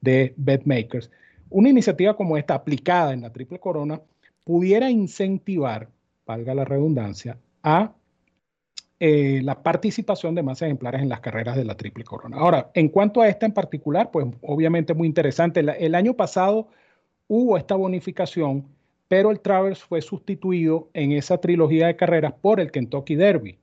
[0.00, 1.10] de BetMakers,
[1.48, 4.00] una iniciativa como esta aplicada en la Triple Corona
[4.44, 5.88] pudiera incentivar,
[6.24, 7.92] valga la redundancia, a
[9.00, 12.36] eh, la participación de más ejemplares en las carreras de la Triple Corona.
[12.36, 15.58] Ahora, en cuanto a esta en particular, pues obviamente muy interesante.
[15.58, 16.68] el año pasado
[17.26, 18.64] hubo esta bonificación,
[19.10, 23.58] pero el Travers fue sustituido en esa trilogía de carreras por el Kentucky Derby.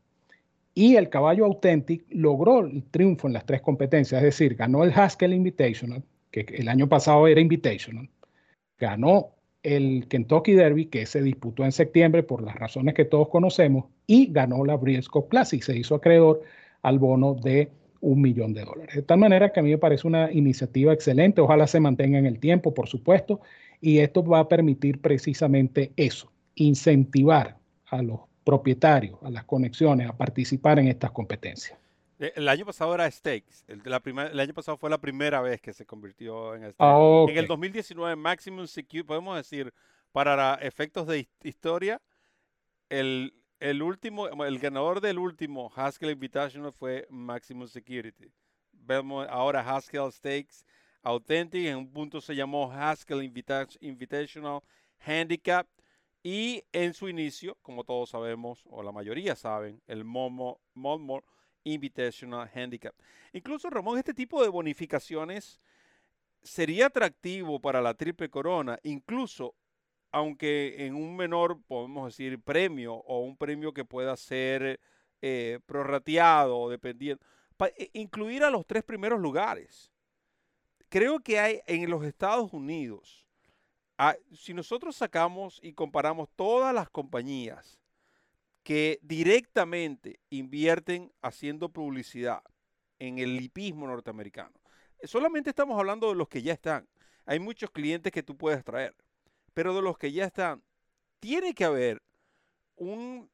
[0.73, 4.91] Y el caballo Authentic logró el triunfo en las tres competencias, es decir, ganó el
[4.91, 8.09] Haskell Invitational, que el año pasado era Invitational,
[8.77, 9.29] ganó
[9.63, 14.29] el Kentucky Derby, que se disputó en septiembre por las razones que todos conocemos, y
[14.33, 16.41] ganó la Briscoe Classic, se hizo acreedor
[16.81, 18.95] al bono de un millón de dólares.
[18.95, 22.25] De tal manera que a mí me parece una iniciativa excelente, ojalá se mantenga en
[22.25, 23.39] el tiempo, por supuesto,
[23.81, 30.15] y esto va a permitir precisamente eso, incentivar a los propietarios, a las conexiones, a
[30.15, 31.77] participar en estas competencias.
[32.19, 33.65] Eh, el año pasado era Stakes.
[33.67, 36.75] El, la el año pasado fue la primera vez que se convirtió en Stakes.
[36.79, 39.73] Ah, en el 2019, Maximum Security, podemos decir,
[40.11, 42.01] para efectos de historia,
[42.89, 48.31] el, el último, el ganador del último Haskell Invitational fue Maximum Security.
[48.71, 50.63] Vemos ahora Haskell Stakes
[51.07, 54.61] Authentic, en un punto se llamó Haskell Invitational
[54.99, 55.65] Handicap.
[56.21, 60.59] Y en su inicio, como todos sabemos, o la mayoría saben, el Momo,
[61.63, 62.93] Invitational Handicap.
[63.31, 65.61] Incluso, Ramón, este tipo de bonificaciones
[66.41, 69.55] sería atractivo para la Triple Corona, incluso
[70.11, 74.81] aunque en un menor, podemos decir, premio o un premio que pueda ser
[75.21, 77.23] eh, prorrateado, dependiendo,
[77.77, 79.93] e, incluir a los tres primeros lugares.
[80.89, 83.25] Creo que hay en los Estados Unidos,
[83.97, 87.79] ah, si nosotros sacamos y comparamos todas las compañías
[88.63, 92.41] que directamente invierten haciendo publicidad
[92.99, 94.53] en el lipismo norteamericano.
[95.03, 96.87] Solamente estamos hablando de los que ya están.
[97.25, 98.95] Hay muchos clientes que tú puedes traer,
[99.53, 100.63] pero de los que ya están,
[101.19, 102.01] tiene que haber
[102.75, 103.29] un,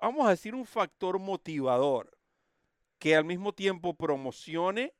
[0.00, 2.10] vamos a decir, un factor motivador
[2.98, 4.94] que al mismo tiempo promocione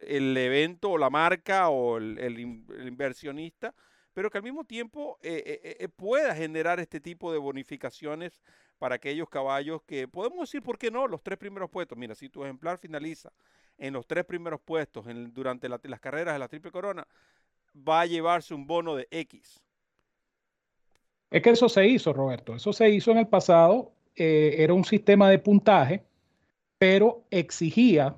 [0.00, 3.74] el evento o la marca o el, inversionista,
[4.12, 8.42] pero que al mismo tiempo eh, eh, eh, pueda generar este tipo de bonificaciones
[8.78, 11.06] para aquellos caballos que podemos decir, ¿por qué no?
[11.06, 11.98] Los tres primeros puestos.
[11.98, 13.32] Mira, si tu ejemplar finaliza
[13.76, 17.06] en los tres primeros puestos durante las carreras de la Triple Corona,
[17.76, 19.60] va a llevarse un bono de X.
[21.30, 22.54] Es que eso se hizo, Roberto.
[22.54, 23.92] Eso se hizo en el pasado.
[24.14, 26.02] Era un sistema de puntaje,
[26.78, 28.16] pero exigía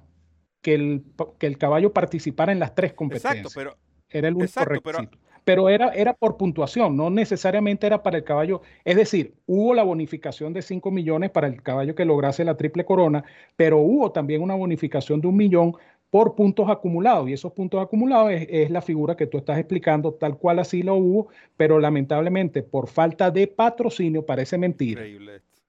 [0.62, 1.04] que el,
[1.38, 3.46] que el caballo participara en las tres competencias.
[3.46, 3.76] Exacto, pero.
[4.12, 8.62] Era el único requisito pero era, era por puntuación, no necesariamente era para el caballo.
[8.84, 12.84] Es decir, hubo la bonificación de 5 millones para el caballo que lograse la triple
[12.84, 13.24] corona,
[13.56, 15.74] pero hubo también una bonificación de un millón
[16.10, 17.28] por puntos acumulados.
[17.28, 20.94] Y esos puntos acumulados es, la figura que tú estás explicando, tal cual así lo
[20.96, 25.02] hubo, pero lamentablemente por falta de patrocinio, parece mentira,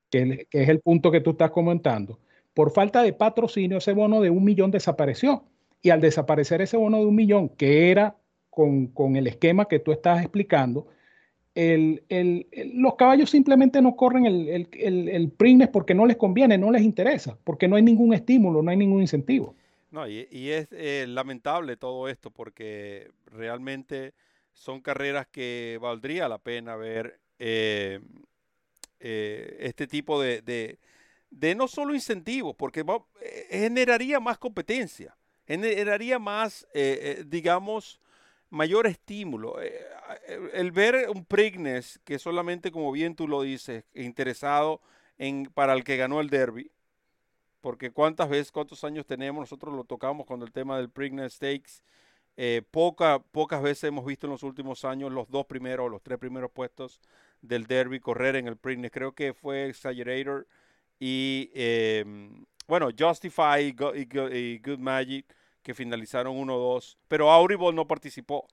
[0.10, 2.19] que, que es el punto que tú estás comentando.
[2.53, 5.43] Por falta de patrocinio, ese bono de un millón desapareció.
[5.81, 8.15] Y al desaparecer ese bono de un millón, que era
[8.49, 10.87] con, el esquema que tú estás explicando,
[11.55, 17.37] los caballos simplemente no corren el, el, el, porque no les conviene, no les interesa,
[17.43, 19.55] porque no hay ningún estímulo, no hay ningún incentivo.
[19.91, 24.13] No, y, es eh, lamentable todo esto porque realmente
[24.53, 27.99] son carreras que valdría la pena ver eh,
[29.01, 30.79] eh, este tipo de,
[31.32, 32.86] no solo incentivos, porque
[33.50, 35.15] generaría más competencia,
[35.46, 36.67] generaría más,
[37.26, 38.00] digamos,
[38.52, 39.60] mayor estímulo.
[39.60, 39.84] Eh,
[40.54, 44.82] el ver un Prignes que solamente, como bien tú lo dices, interesado
[45.17, 46.70] en, para el que ganó el derby,
[47.62, 51.82] porque cuántas veces, cuántos años tenemos, nosotros lo tocamos con el tema del Prignes Stakes.
[52.38, 56.02] Eh, poca, pocas veces hemos visto en los últimos años los dos primeros o los
[56.02, 57.02] tres primeros puestos
[57.41, 58.91] del derby correr en el Prignes.
[58.91, 60.48] Creo que fue Exaggerator
[61.03, 65.25] y, em, bueno, Justify y Good Magic
[65.63, 68.47] que finalizaron 1-2, pero Audible no participó,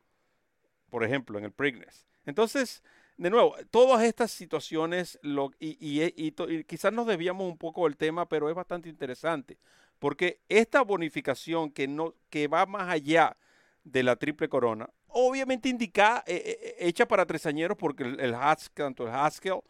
[0.89, 2.07] por ejemplo, en el Preakness.
[2.25, 2.83] Entonces,
[3.19, 6.33] de nuevo, todas estas situaciones, lo, y,
[6.65, 9.59] quizás nos desviamos un poco del tema, pero es bastante interesante,
[9.99, 13.37] porque esta bonificación que, no, que va más allá
[13.85, 18.87] de la triple corona, obviamente indica, eh, eh, eh, hecha para tresañeros, porque el Haskell,
[18.87, 19.61] tanto el Haskell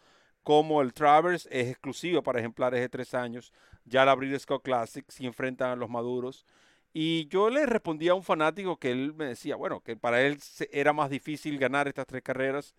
[0.49, 3.53] como el Travers es exclusivo para ejemplares de tres años.
[3.85, 6.47] Ya la Breeders' Cup Classic si enfrentan a los maduros.
[6.95, 10.39] Y yo le respondía a un fanático que él me decía, bueno, que para él
[10.73, 12.75] era más difícil ganar estas tres carreras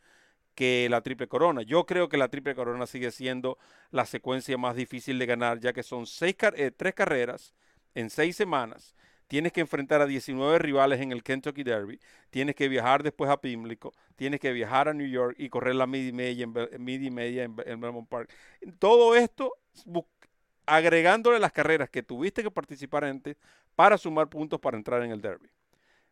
[0.55, 1.61] que la Triple Corona.
[1.61, 3.59] Yo creo que la Triple Corona sigue siendo
[3.91, 7.53] la secuencia más difícil de ganar, ya que son seis, eh, tres carreras
[7.93, 8.95] en seis semanas.
[9.29, 11.99] Tienes que enfrentar a 19 rivales en el Kentucky Derby,
[12.31, 15.85] tienes que viajar después a Pimlico, tienes que viajar a New York y correr la
[15.85, 18.31] midi media en, media en, Belmont Park.
[18.79, 19.53] Todo esto
[20.65, 23.37] agregándole las carreras que tuviste que participar antes
[23.75, 25.49] para sumar puntos para entrar en el Derby.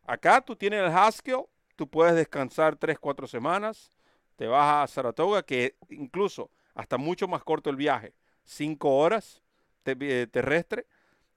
[0.06, 1.42] Acá tú tienes el Haskell,
[1.74, 3.90] tú puedes descansar 3, 4 semanas,
[4.36, 9.42] te vas a Saratoga, que incluso hasta mucho más corto el viaje, 5 horas
[9.84, 10.86] eh, terrestre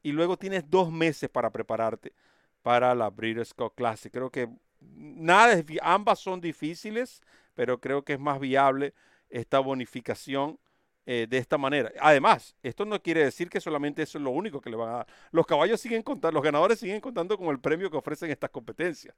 [0.03, 2.13] y luego tienes dos meses para prepararte
[2.61, 4.11] para la Breeders' Cup Classic.
[4.11, 7.21] Creo que nada, ambas son difíciles,
[7.55, 8.93] pero creo que es más viable
[9.29, 10.59] esta bonificación
[11.05, 11.91] eh, de esta manera.
[11.99, 14.97] Además, esto no quiere decir que solamente eso es lo único que le van a
[14.97, 15.07] dar.
[15.31, 19.15] Los caballos siguen contando, los ganadores siguen contando con el premio que ofrecen estas competencias.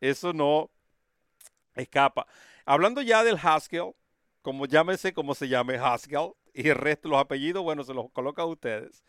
[0.00, 0.70] Eso no
[1.74, 2.26] escapa.
[2.64, 3.94] Hablando ya del Haskell,
[4.42, 8.42] como llámese como se llame Haskell, y el resto, los apellidos, bueno, se los coloca
[8.42, 9.02] a ustedes.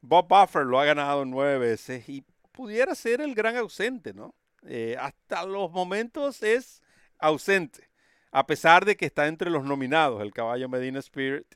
[0.00, 4.34] Bob Buffer lo ha ganado nueve veces y pudiera ser el gran ausente, ¿no?
[4.66, 6.82] Eh, hasta los momentos es
[7.18, 7.88] ausente,
[8.30, 11.46] a pesar de que está entre los nominados el caballo Medina Spirit.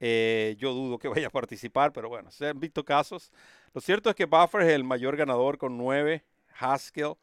[0.00, 3.30] Eh, yo dudo que vaya a participar, pero bueno, se han visto casos.
[3.72, 6.24] Lo cierto es que Buffer es el mayor ganador con nueve.
[6.58, 7.14] Haskell,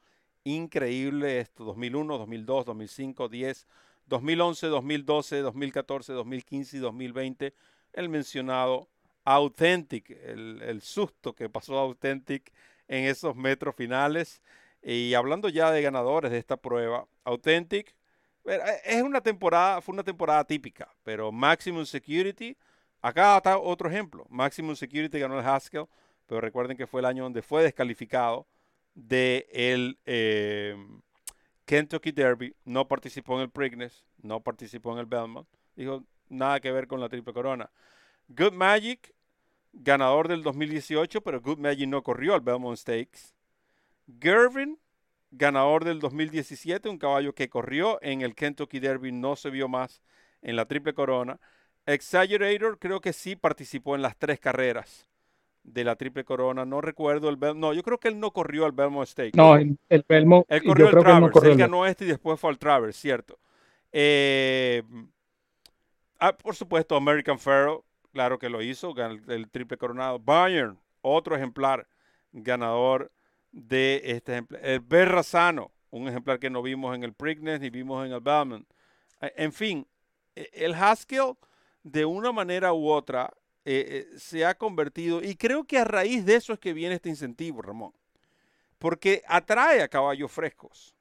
[0.45, 3.67] increíble esto, 2001, 2002, 2005, 10,
[4.08, 7.54] 2011, 2012, 2014, 2015 y 2020.
[7.93, 8.88] El mencionado
[9.36, 12.52] Authentic, el, susto que pasó Authentic
[12.88, 14.42] en esos metros finales.
[14.82, 17.96] Y hablando ya de ganadores de esta prueba, Authentic
[18.46, 22.58] eh, es una temporada, fue una temporada típica, pero Maximum Security,
[23.04, 24.26] acá está otro ejemplo.
[24.30, 25.86] Maximum Security ganó el Haskell,
[26.26, 28.48] pero recuerden que fue el año donde fue descalificado
[28.96, 30.76] de el eh,
[31.65, 36.72] Kentucky Derby, no participó en el Preakness, no participó en el Belmont, dijo nada que
[36.72, 37.70] ver con la Triple Corona.
[38.28, 39.13] Good Magic
[39.74, 43.34] ganador del 2018, pero Good Magic no corrió al Belmont Stakes.
[44.20, 44.80] Gervin,
[45.32, 50.02] ganador del 2017, un caballo que corrió en el Kentucky Derby, no se vio más
[50.42, 51.40] en la Triple Corona.
[51.86, 55.08] Exaggerator creo que sí participó en las tres carreras
[55.64, 56.66] de la Triple Corona.
[56.66, 57.60] No recuerdo el Belmont.
[57.60, 59.38] No, yo creo que él no corrió al Belmont Stakes.
[59.38, 59.78] No, el,
[60.08, 60.46] Belmont.
[60.50, 61.44] Él corrió el Travers.
[61.44, 63.40] Él, ganó este y después fue al Travers, cierto.
[63.92, 64.84] Eh,
[66.20, 70.19] ah, por supuesto, American Pharaoh Claro que lo hizo, el, triple coronado.
[70.19, 71.88] Bayern, otro ejemplar
[72.32, 73.12] ganador
[73.52, 74.65] de este ejemplar.
[74.65, 78.65] El Berrazano, un ejemplar que no vimos en el Preakness ni vimos en el.
[79.22, 79.88] Eh, en fin,
[80.36, 81.34] e, el Haskell,
[81.84, 83.32] de una manera u otra,
[83.65, 86.95] eh, eh, se ha convertido, y creo que a raíz de eso es que viene
[86.95, 87.93] este incentivo, Ramón,
[88.80, 90.95] porque atrae a caballos frescos,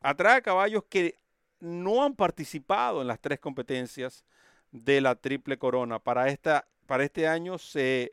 [0.00, 1.16] atrae a caballos que
[1.58, 4.24] no han participado en las tres competencias
[4.72, 5.98] de la triple corona.
[5.98, 8.12] Para, esta, para este año se,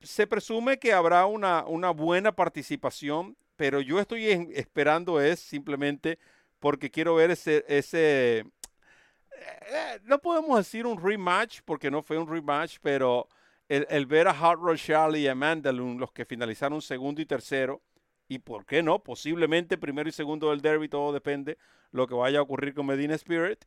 [0.00, 6.18] se presume que habrá una, una, buena participación, pero yo estoy esperando es simplemente
[6.58, 12.28] porque quiero ver ese, ese eh, no podemos decir un rematch porque no fue un
[12.28, 13.28] rematch, pero
[13.68, 17.82] el, ver a Hot Rod Charlie y a Mandalun, los que finalizaron segundo y tercero,
[18.28, 21.58] y por qué no, posiblemente primero y segundo del derby, todo depende
[21.90, 23.64] lo que vaya a ocurrir con Medina Spirit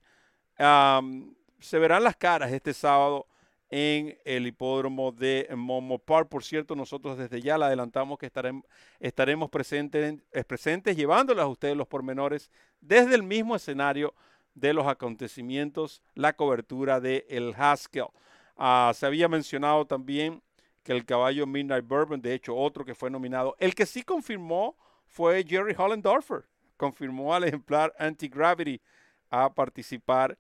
[0.57, 3.27] se verán las caras este sábado
[3.69, 6.29] en el hipódromo de Momo Park.
[6.29, 8.65] Por cierto, nosotros desde ya le adelantamos que estaremos,
[8.99, 14.13] estaremos presentes, presentes llevándoles a ustedes los pormenores desde el mismo escenario
[14.55, 18.07] de los acontecimientos, la cobertura de el Haskell.
[18.55, 20.41] Ah, se había mencionado también
[20.81, 24.75] que el caballo Midnight Bourbon, de hecho otro que fue nominado, el que sí confirmó
[25.05, 28.81] fue Jerry Hollendorfer, confirmó al ejemplar Anti-Gravity
[29.29, 30.37] a participar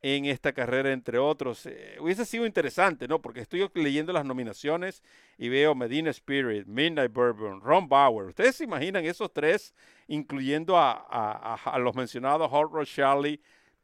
[0.00, 1.66] en esta carrera, entre otros.
[1.66, 3.20] Eh, hubiese sido interesante, ¿no?
[3.20, 5.02] Porque estoy leyendo las nominaciones
[5.36, 8.28] y veo Medina Spirit, Midnight Bourbon, Ron Bauer.
[8.28, 9.74] ¿Ustedes se imaginan esos tres,
[10.06, 13.40] incluyendo a, los mencionados Hot Charlie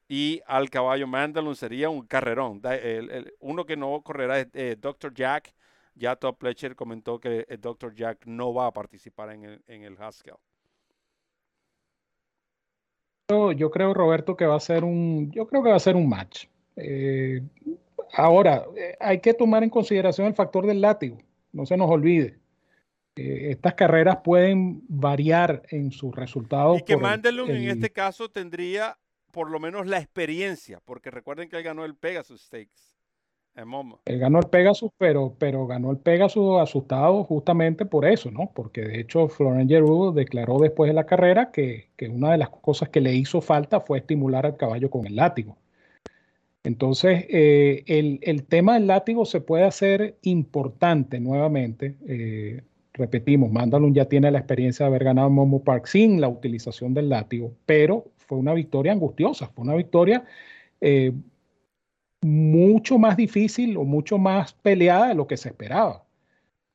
[0.09, 1.57] y al caballo Mandalun?
[1.57, 2.62] Sería un carrerón.
[3.40, 5.12] uno que no correrá es eh, Dr.
[5.14, 5.53] Jack.
[5.97, 7.95] Ya Top Pletcher comentó que el Dr.
[7.95, 10.35] Jack no va a participar en el, en el Haskell
[13.29, 16.09] yo creo, Roberto, que va a ser un, yo creo que va a ser un
[16.09, 16.47] match.
[16.77, 17.43] Eh,
[18.13, 21.19] ahora, eh, hay que tomar en consideración el factor del látigo,
[21.53, 22.39] no se nos olvide.
[23.16, 26.81] Eh, estas carreras pueden variar en sus resultados.
[26.81, 28.99] Y que Mandelung en este caso tendría
[29.31, 32.93] por lo menos la experiencia, porque recuerden que él ganó el Pegasus Stakes.
[34.05, 38.50] Él ganó el Pegasus, pero, pero ganó el Pegasus asustado justamente por eso, ¿no?
[38.52, 42.88] Porque de hecho Florent Geroux declaró después de la carrera que, una de las cosas
[42.88, 45.57] que le hizo falta fue estimular al caballo con el látigo.
[46.64, 52.62] Entonces, eh, el, tema del látigo se puede hacer importante nuevamente, eh,
[52.94, 57.11] repetimos, Mandalun ya tiene la experiencia de haber ganado Momo Park sin la utilización del
[57.11, 60.24] látigo, pero fue una victoria angustiosa, fue una victoria
[60.80, 61.12] eh,
[62.25, 66.05] mucho más difícil o mucho más peleada de lo que se esperaba.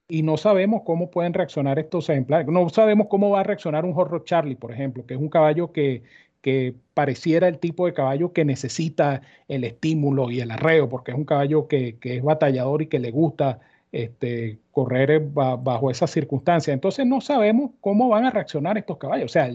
[0.08, 2.48] Y no sabemos cómo pueden reaccionar estos ejemplares.
[2.48, 5.72] No sabemos cómo va a reaccionar un Horror Charlie, por ejemplo, que es un caballo
[5.72, 6.04] que,
[6.42, 11.18] que pareciera el tipo de caballo que necesita el estímulo y el arreo, porque es
[11.18, 13.60] un caballo que, que es batallador y que le gusta
[13.92, 16.76] este, correr bajo esas circunstancias.
[16.76, 19.26] Entonces no sabemos cómo van a reaccionar estos caballos.
[19.26, 19.50] O sea,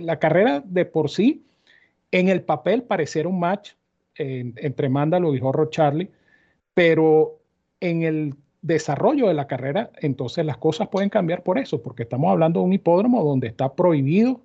[0.00, 1.44] la carrera de por sí,
[2.12, 3.72] en el papel pareciera un match
[4.16, 5.40] entre Mándalo y
[5.70, 6.10] Charlie,
[6.74, 7.40] pero
[7.80, 12.30] en el desarrollo de la carrera, entonces las cosas pueden cambiar por eso, porque estamos
[12.30, 14.40] hablando de un hipódromo donde está prohibido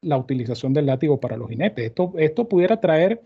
[0.00, 1.86] la utilización del látigo para los jinetes.
[1.86, 3.22] Esto, esto pudiera traer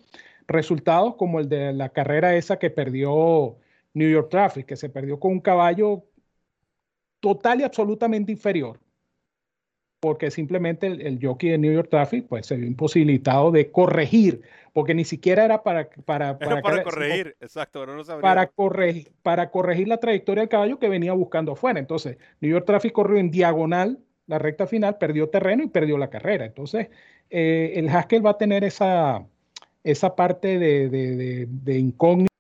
[0.47, 3.57] resultados como el de la carrera esa que perdió
[3.95, 6.05] New York Traffic, que se perdió con un caballo
[7.21, 8.79] total y absolutamente inferior,
[10.01, 14.43] porque simplemente el, jockey de New York Traffic pues se vio imposibilitado de corregir,
[14.73, 19.99] porque ni siquiera era para para para, corregir, exacto, no para corregir para corregir la
[19.99, 21.79] trayectoria del caballo que venía buscando afuera.
[21.79, 26.11] Entonces, New York Traffic corrió en diagonal la recta final, perdió terreno y perdió la
[26.11, 26.45] carrera.
[26.45, 26.89] Entonces,
[27.31, 29.25] eh, el Haskell va a tener esa,
[29.85, 32.36] esa parte de, de, de incógnita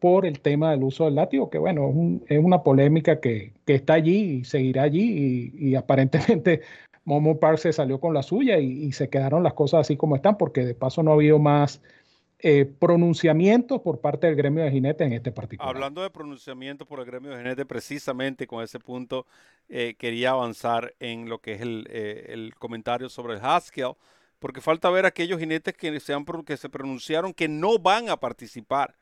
[0.00, 4.40] por el tema del uso del látigo, que bueno, es, una polémica que, está allí
[4.40, 6.62] y seguirá allí y, aparentemente
[7.04, 10.36] Momo Park se salió con la suya y, se quedaron las cosas así como están,
[10.38, 11.80] porque de paso no ha habido más
[12.40, 15.72] eh, pronunciamientos por parte del gremio de jinetes en este particular.
[15.72, 19.24] Hablando de pronunciamiento por el gremio de jinetes, precisamente con ese punto
[19.68, 23.92] eh, quería avanzar en lo que es el, eh, el comentario sobre el Haskell,
[24.40, 28.16] porque falta ver aquellos jinetes que se, han, que se pronunciaron que no van a
[28.18, 28.96] participar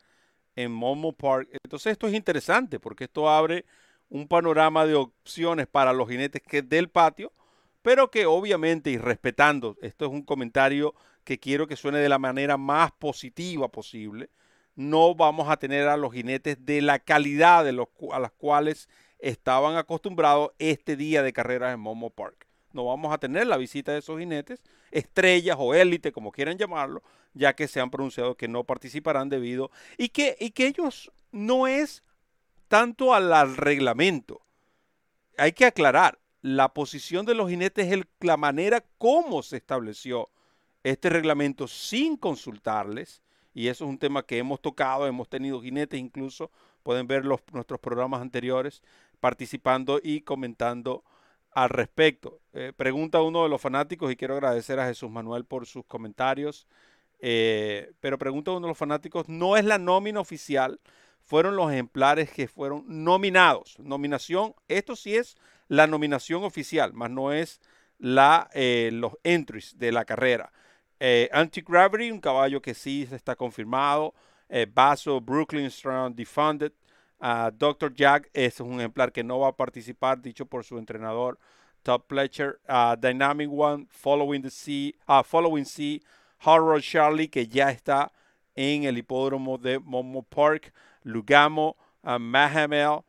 [0.57, 1.49] en Momo Park.
[1.65, 3.65] Entonces esto es interesante porque esto abre
[4.09, 7.33] un panorama de opciones para los jinetes que del patio,
[7.83, 10.95] pero que obviamente y respetando, esto es un comentario
[11.25, 14.31] que quiero que suene de la manera más positiva posible,
[14.75, 18.89] no vamos a tener a los jinetes de la calidad de los, a las cuales
[19.19, 23.93] estaban acostumbrados este día de carreras en Momo Park no vamos a tener la visita
[23.93, 27.03] de esos jinetes, estrellas o élite, como quieran llamarlo,
[27.35, 31.67] ya que se han pronunciado que no participarán debido y que, y que ellos no
[31.67, 32.03] es
[32.69, 34.41] tanto al, reglamento.
[35.37, 40.31] Hay que aclarar, la posición de los jinetes es la manera como se estableció
[40.83, 43.23] este reglamento sin consultarles,
[43.55, 46.51] y eso es un tema que hemos tocado, hemos tenido jinetes incluso,
[46.83, 48.83] pueden ver los, nuestros programas anteriores
[49.21, 51.05] participando y comentando
[51.53, 52.41] al respecto.
[52.55, 56.67] Eh, pregunta uno de los fanáticos y quiero agradecer a Jesús Manuel por sus comentarios.
[57.23, 60.81] Eh, pero pregunta uno de los fanáticos, no es la nómina oficial,
[61.21, 63.79] fueron los ejemplares que fueron nominados.
[63.79, 65.37] Nominación, esto sí es
[65.69, 67.61] la nominación oficial, más no es
[67.99, 70.53] la, eh, los entries de la carrera.
[71.33, 74.15] Anti-Gravity, un caballo que sí está confirmado.
[74.73, 76.73] Basso, Brooklyn Strong, Defunded,
[77.55, 77.93] Dr.
[77.93, 81.41] Jack es un ejemplar que no va a participar, dicho por su entrenador
[81.83, 82.61] Top Pletcher.
[82.99, 86.01] Dynamic One, Following the Sea, uh, Following Sea,
[86.45, 88.13] Horror Charlie, que ya está
[88.55, 90.73] en el hipódromo de Momo Park.
[91.03, 93.01] Lugamo, Mahamel,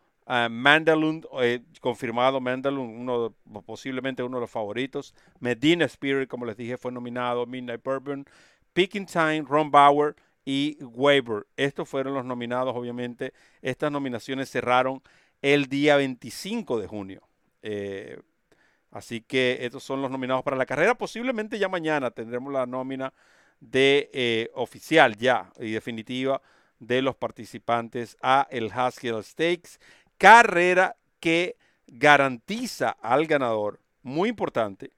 [0.50, 3.34] Mandalun, eh, confirmado Mandalun, uno
[3.66, 5.14] posiblemente uno de los favoritos.
[5.40, 7.46] Medina Spirit, como les dije, fue nominado.
[7.46, 8.26] Midnight Bourbon,
[8.74, 10.16] Picking Time, Ron Bauer
[10.46, 11.46] y Weber.
[11.58, 13.34] Estos fueron los nominados, obviamente.
[13.62, 15.02] Estas nominaciones cerraron
[15.42, 17.22] el día 25 de junio.
[17.62, 18.20] Eh,
[18.94, 20.96] así que estos son los nominados para la carrera.
[20.96, 23.14] Posiblemente ya mañana tendremos la nómina
[23.60, 26.42] de eh, oficial ya y definitiva
[26.80, 29.80] de los participantes a el Haskell Stakes.
[30.18, 34.92] Carrera que garantiza al ganador, muy importante,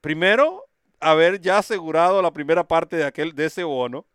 [0.00, 0.64] primero
[1.00, 4.06] haber ya asegurado la primera parte de aquel de ese bono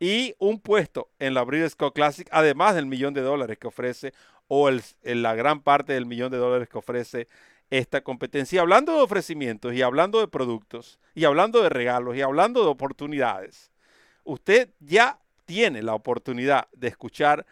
[0.00, 4.12] y un puesto en la Breeders' Cup Classic, además del millón de dólares que ofrece
[4.48, 7.28] o el, la gran parte del millón de dólares que ofrece
[7.70, 8.60] esta competencia.
[8.60, 13.70] hablando de ofrecimientos y hablando de productos y hablando de regalos y hablando de oportunidades,
[14.24, 17.46] usted ya tiene la oportunidad de escuchar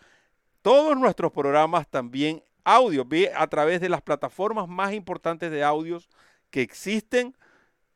[0.63, 6.09] todos nuestros programas también audio, a través de las plataformas más importantes de audios
[6.51, 7.37] que existen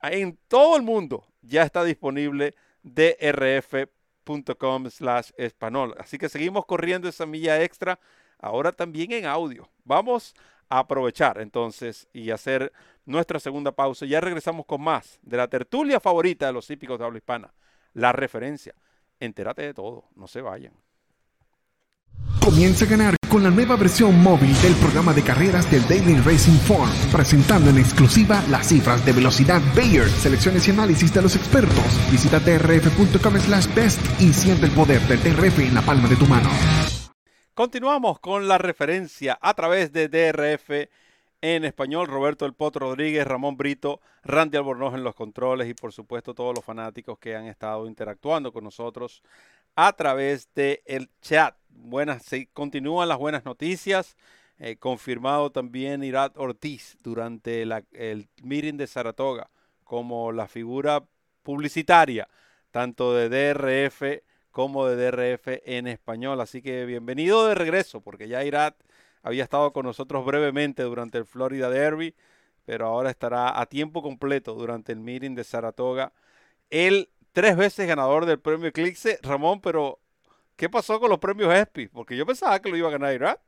[0.03, 1.25] en todo el mundo.
[1.43, 3.89] Ya está disponible DRF
[4.59, 5.95] com slash español.
[5.99, 7.99] Así que seguimos corriendo esa milla extra,
[8.39, 9.69] ahora también en audio.
[9.85, 10.35] Vamos
[10.69, 12.73] aprovechar entonces y hacer
[13.05, 14.07] nuestra segunda pausa.
[14.07, 17.55] Ya regresamos con más de la tertulia favorita de los hípicos de habla hispana,
[17.95, 18.75] la referencia.
[19.21, 20.75] Entérate de todo, no se vayan.
[22.41, 26.59] Comienza a ganar con la nueva versión móvil del programa de carreras del Daily Racing
[26.61, 32.11] Form, presentando en exclusiva las cifras de velocidad Bayer, selecciones y análisis de los expertos.
[32.11, 36.27] Visita drf.com slash best y siente el poder del DRF en la palma de tu
[36.27, 36.49] mano.
[37.57, 40.91] Continuamos con la referencia a través de DRF
[41.41, 45.91] en español, Roberto El Potro Rodríguez, Ramón Brito, Randy Albornoz en los controles y por
[45.95, 49.23] supuesto todos los fanáticos que han estado interactuando con nosotros
[49.75, 51.57] a través del el chat.
[51.71, 54.19] Buenas, se continúan las buenas noticias.
[54.59, 59.49] Eh, confirmado también Irat Ortiz durante el meeting de Saratoga
[59.83, 61.03] como la figura
[61.43, 62.29] publicitaria
[62.71, 64.26] tanto de DRF
[64.57, 66.41] como de DRF en español.
[66.41, 68.75] Así que bienvenido de regreso, porque ya Irat
[69.23, 72.15] había estado con nosotros brevemente durante el Florida Derby,
[72.65, 76.15] pero ahora estará a tiempo completo durante el meeting de Saratoga.
[76.71, 79.19] Él, tres veces ganador del premio Eclipse.
[79.23, 79.99] Ramón, pero
[80.57, 81.89] ¿qué pasó con los premios ESPI?
[81.89, 83.39] Porque yo pensaba que lo iba a ganar Irat.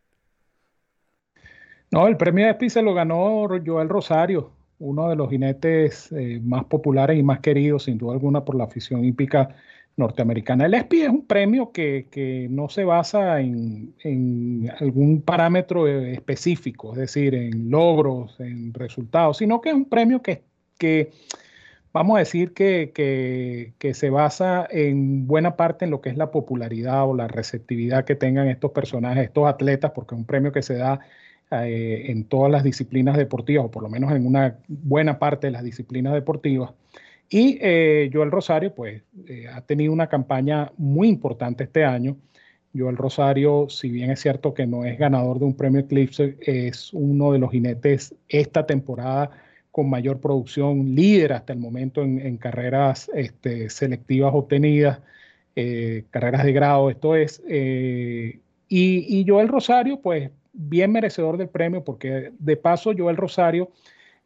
[1.90, 6.66] No, el premio ESPI se lo ganó Joel Rosario, uno de los jinetes eh, más
[6.66, 9.56] populares y más queridos, sin duda alguna, por la afición hípica
[9.98, 10.66] norteamericana.
[10.66, 13.94] El ESPI es un premio que, no se basa en,
[14.80, 20.42] algún parámetro específico, es decir, en logros, en resultados, sino que es un premio que,
[20.78, 21.10] que
[21.92, 22.92] vamos a decir que,
[23.78, 28.04] que, se basa en buena parte en lo que es la popularidad o la receptividad
[28.04, 31.00] que tengan estos personajes, estos atletas, porque es un premio que se da
[31.50, 35.50] eh, en todas las disciplinas deportivas, o por lo menos en una buena parte de
[35.52, 36.72] las disciplinas deportivas.
[37.30, 42.16] Y eh, Joel Rosario, pues, eh, ha tenido una campaña muy importante este año.
[42.76, 46.92] Joel Rosario, si bien es cierto que no es ganador de un premio Eclipse, es
[46.92, 49.30] uno de los jinetes esta temporada
[49.70, 55.00] con mayor producción, líder hasta el momento en, carreras este, selectivas obtenidas,
[55.54, 57.42] eh, carreras de grado, esto es.
[57.48, 63.70] y, y Joel Rosario, pues, bien merecedor del premio, porque de paso Joel Rosario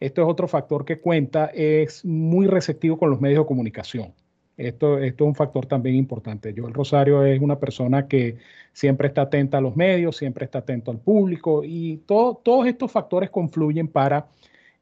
[0.06, 4.12] esto es otro factor que cuenta, es muy receptivo con los medios de comunicación.
[4.56, 6.52] Esto, esto es un factor también importante.
[6.52, 8.36] Yo, el Rosario, es una persona que
[8.72, 13.30] siempre está atenta a los medios, siempre está atento al público y todos estos factores
[13.30, 14.26] confluyen para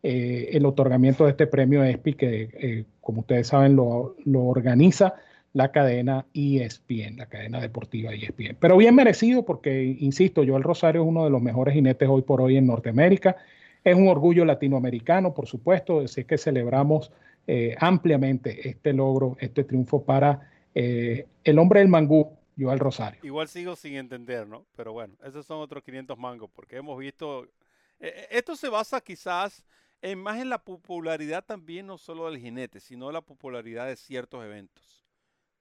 [0.03, 5.15] eh, el otorgamiento de este premio ESPI que, eh, como ustedes saben, lo, lo, organiza
[5.53, 8.57] la cadena ESPN, la cadena deportiva ESPN.
[8.59, 12.23] Pero bien merecido porque, insisto, yo el Rosario es uno de los mejores jinetes hoy
[12.23, 13.37] por hoy en Norteamérica.
[13.83, 17.11] Es un orgullo latinoamericano, por supuesto, decir que celebramos
[17.47, 23.21] eh, ampliamente este logro, este triunfo para eh, el hombre del mangú, Joel Rosario.
[23.25, 24.67] Igual sigo sin entender, ¿no?
[24.77, 27.49] Pero bueno, esos son otros 500 mangos, porque hemos visto,
[27.99, 29.65] eh, esto se basa quizás
[30.03, 34.45] en más en la popularidad también, no solo del jinete, sino la popularidad de ciertos
[34.45, 35.07] eventos.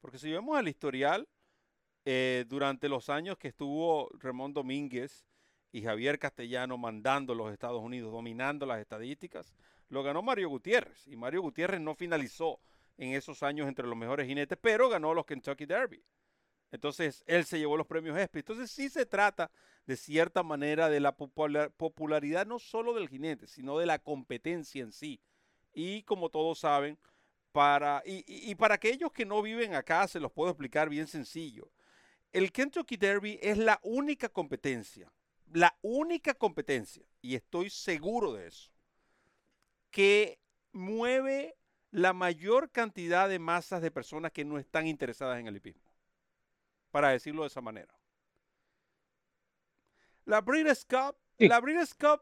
[0.02, 1.28] Porque si vemos el historial,
[2.48, 5.28] durante los años que estuvo Ramón Domínguez
[5.72, 9.54] y Javier Castellano mandando los Estados Unidos, dominando las estadísticas,
[9.90, 11.08] lo ganó Mario Gutiérrez.
[11.08, 12.60] Y Mario Gutiérrez no finalizó
[12.98, 16.04] en esos años entre los mejores jinetes, pero ganó los Kentucky Derby.
[16.72, 18.40] Entonces, él se llevó los premios ESPY.
[18.40, 19.50] Entonces, sí se trata
[19.86, 24.92] de cierta manera de la popularidad no solo del jinete, sino de la competencia en
[24.92, 25.20] sí.
[25.74, 26.98] Y como todos saben,
[27.52, 31.72] para, y, y para aquellos que no viven acá, se los puedo explicar bien sencillo.
[32.32, 35.12] El Kentucky Derby es la única competencia
[35.52, 38.72] la única competencia, y estoy seguro de eso,
[39.91, 40.39] que
[40.72, 41.56] mueve
[41.91, 45.89] la mayor cantidad de masas de personas que no están interesadas en el hipismo.
[46.91, 47.93] Para decirlo de esa manera.
[50.26, 52.22] La Breeders' Cup, la Breeders' Cup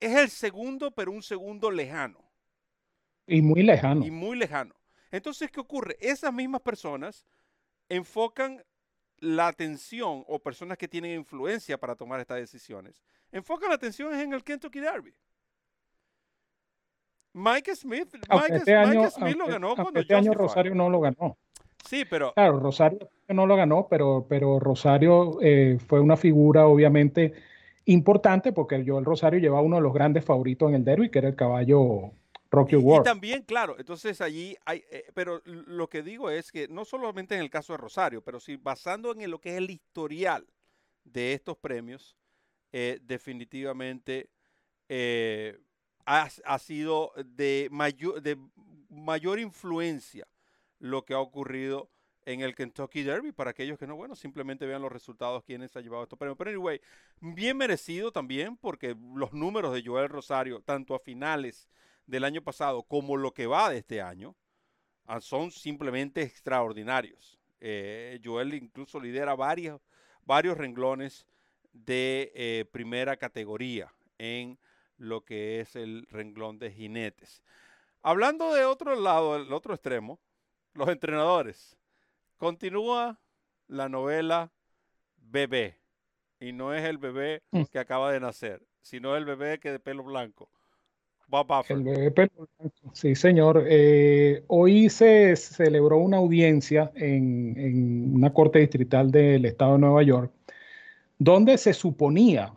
[0.00, 2.20] es el segundo, pero un segundo lejano.
[3.26, 4.04] Y muy lejano.
[4.04, 4.74] Y muy lejano.
[5.10, 5.96] Entonces, ¿qué ocurre?
[6.00, 7.26] Esas mismas personas
[7.88, 8.64] enfocan
[9.24, 13.02] la atención o personas que tienen influencia para tomar estas decisiones
[13.32, 15.12] enfocan la atención en el Kentucky Derby.
[17.32, 21.36] Mike Smith, Mike, este Smith lo ganó cuando este año Rosario no lo ganó.
[21.84, 27.32] Sí, pero claro, Rosario no lo ganó, pero pero Rosario eh, fue una figura obviamente
[27.86, 31.18] importante porque yo el Rosario llevaba uno de los grandes favoritos en el derby, que
[31.18, 32.12] era el caballo
[32.68, 37.34] y, también, claro, entonces allí hay, eh, pero lo que digo es que no solamente
[37.34, 40.46] en el caso de Rosario, pero sí basando en lo que es el historial
[41.04, 42.16] de estos premios,
[42.72, 44.30] eh, definitivamente
[44.88, 45.58] eh,
[46.06, 48.36] ha, sido de mayor, de
[48.90, 50.26] mayor influencia
[50.78, 51.90] lo que ha ocurrido
[52.26, 53.32] en el Kentucky Derby.
[53.32, 56.36] Para aquellos que no, bueno, simplemente vean los resultados, quienes han llevado estos premios.
[56.36, 56.80] Pero anyway,
[57.20, 61.68] bien merecido también porque los números de Joel Rosario, tanto a finales
[62.06, 64.36] del año pasado como lo que va de este año
[65.06, 67.38] ah, son simplemente extraordinarios.
[67.60, 69.80] Eh, Joel incluso lidera varios,
[70.24, 71.26] varios renglones
[71.72, 74.58] de eh, primera categoría en
[74.96, 77.42] lo que es el renglón de jinetes.
[78.02, 80.20] Hablando de otro lado, el otro extremo,
[80.74, 81.76] los entrenadores.
[82.36, 83.18] Continúa
[83.66, 84.52] la novela
[85.16, 85.80] Bebé.
[86.38, 87.62] Y no es el bebé mm.
[87.64, 90.50] que acaba de nacer, sino el bebé que de pelo blanco.
[92.92, 93.64] Sí, señor.
[93.68, 100.02] Eh, hoy se celebró una audiencia en, en una corte distrital del estado de Nueva
[100.02, 100.32] York,
[101.18, 102.52] donde se suponía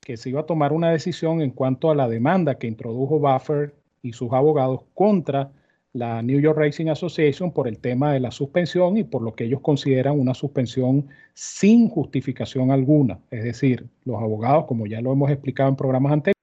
[0.00, 3.74] que se iba a tomar una decisión en cuanto a la demanda que introdujo Buffer
[4.02, 5.52] y sus abogados contra
[5.92, 9.44] la New York Racing Association por el tema de la suspensión y por lo que
[9.44, 13.18] ellos consideran una suspensión sin justificación alguna.
[13.30, 16.39] Es decir, los abogados, como ya lo hemos explicado en programas anteriores,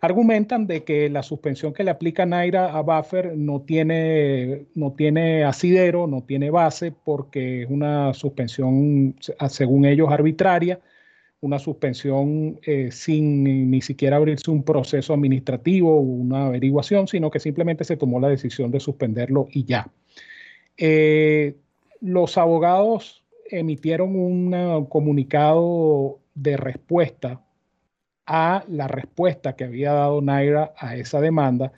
[0.00, 5.44] argumentan de que la suspensión que le aplica Naira a Buffer no tiene, no tiene
[5.44, 9.16] asidero, no tiene base, porque es una suspensión,
[9.48, 10.80] según ellos, arbitraria
[11.40, 17.38] una suspensión eh, sin ni siquiera abrirse un proceso administrativo o una averiguación, sino que
[17.38, 19.90] simplemente se tomó la decisión de suspenderlo y ya.
[20.78, 21.56] Eh,
[22.00, 27.43] los abogados emitieron un comunicado de respuesta
[28.26, 31.72] a la respuesta que había dado Naira a esa demanda.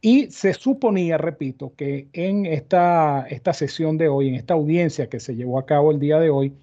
[0.00, 5.18] Y se suponía, repito, que en esta, esta sesión de hoy, en esta audiencia que
[5.18, 6.54] se llevó a cabo el día de hoy,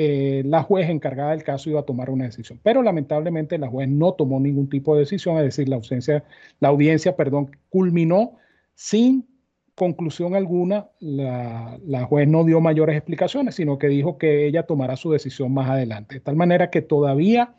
[0.00, 2.60] eh, la juez encargada del caso iba a tomar una decisión.
[2.62, 6.24] Pero lamentablemente la juez no tomó ningún tipo de decisión, es decir, la, ausencia,
[6.60, 8.36] la audiencia perdón, culminó
[8.74, 9.26] sin
[9.74, 10.88] conclusión alguna.
[11.00, 15.52] La, la, juez no dio mayores explicaciones, sino que dijo que ella tomará su decisión
[15.52, 16.16] más adelante.
[16.16, 17.54] De tal manera que todavía,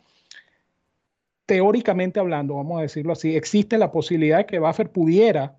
[1.50, 5.58] teóricamente hablando, vamos a decirlo así, existe la posibilidad de que Buffer pudiera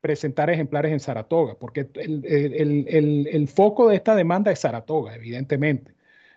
[0.00, 5.92] presentar ejemplares en Saratoga, porque el, foco de esta demanda es Saratoga, evidentemente.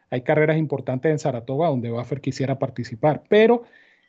[0.10, 3.64] Hay carreras importantes en Saratoga donde Buffer quisiera participar, pero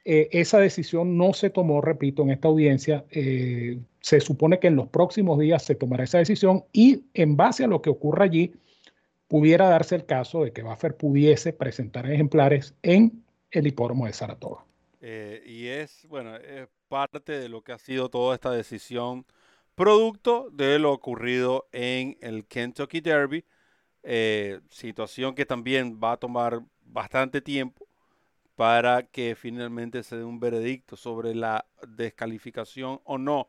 [0.04, 3.04] eh, esa decisión no se tomó, repito, en esta audiencia.
[3.12, 7.62] Eh, se supone que en los próximos días se tomará esa decisión y en base
[7.62, 8.54] a lo que ocurra allí,
[9.28, 13.22] pudiera darse el caso de que Buffer pudiese presentar ejemplares en
[13.52, 14.64] el hipódromo de Saratoga.
[15.00, 19.26] Eh, y es, bueno, es parte de lo que ha sido toda esta decisión,
[19.74, 23.44] producto de lo ocurrido en el Kentucky Derby,
[24.02, 27.86] eh, situación que también va a tomar bastante tiempo
[28.56, 33.48] para que finalmente se dé un veredicto sobre la descalificación o no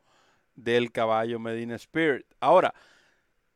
[0.54, 2.26] del caballo Medina Spirit.
[2.40, 2.74] Ahora,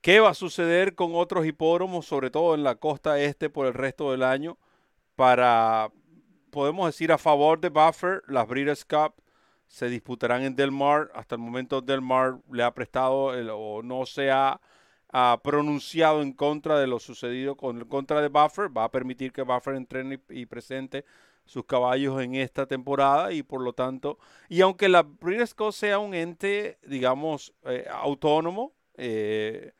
[0.02, 3.74] ¿qué va a suceder con otros hipódromos, sobre todo en la costa este por el
[3.74, 4.58] resto del año?
[5.14, 5.90] Para,
[6.56, 9.12] podemos decir, a favor de Buffer, las Breeders' Cup
[9.68, 11.10] se disputarán en Del Mar.
[11.14, 14.58] Hasta el momento Del Mar le ha prestado o no se ha
[15.42, 19.74] pronunciado en contra de lo sucedido con contra de Buffer, va a permitir que Buffer
[19.74, 21.04] entrene y, presente
[21.44, 26.14] sus caballos en esta temporada y por lo tanto, y aunque la Breeders' sea un
[26.14, 29.72] ente, digamos, eh, autónomo, eh,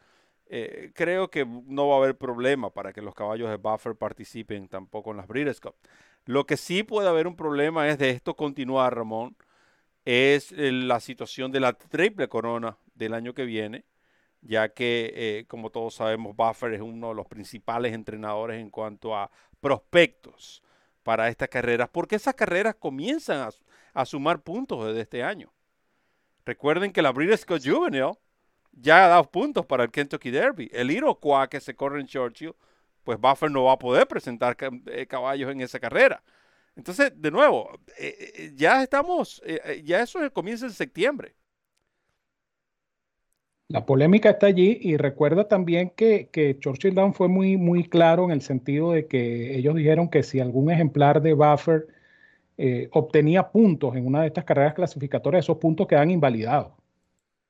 [0.49, 4.69] eh, creo que no va a haber problema para que los caballos de Buffer participen
[4.69, 5.75] tampoco en las Breeders' Cup.
[6.27, 9.37] Lo que sí puede haber un problema es de esto continuar, Ramón,
[10.05, 13.85] es la situación de la triple corona del año que viene
[14.47, 19.17] ya que, eh, como todos sabemos, Buffer es uno de los principales entrenadores en cuanto
[19.17, 20.63] a prospectos
[21.03, 23.49] para estas carreras, porque esas carreras comienzan
[23.95, 25.53] a, sumar puntos desde este año.
[26.45, 28.13] Recuerden que la Breeders' Cup Juvenile
[28.73, 30.69] ya ha dado puntos para el Kentucky Derby.
[30.73, 32.55] El Iroquois que se corre en Churchill,
[33.07, 36.23] pues Buffer no va a poder presentar eh, caballos en esa carrera.
[36.75, 39.41] Entonces, de nuevo, eh, ya estamos,
[39.85, 41.37] ya eso comienza en septiembre.
[43.69, 48.33] La polémica está allí y recuerda también que, Churchill Down fue muy, muy claro en
[48.33, 51.87] el sentido de que ellos dijeron que si algún ejemplar de Buffer
[52.59, 56.73] eh, obtenía puntos en una de estas carreras clasificatorias, esos puntos quedan invalidados.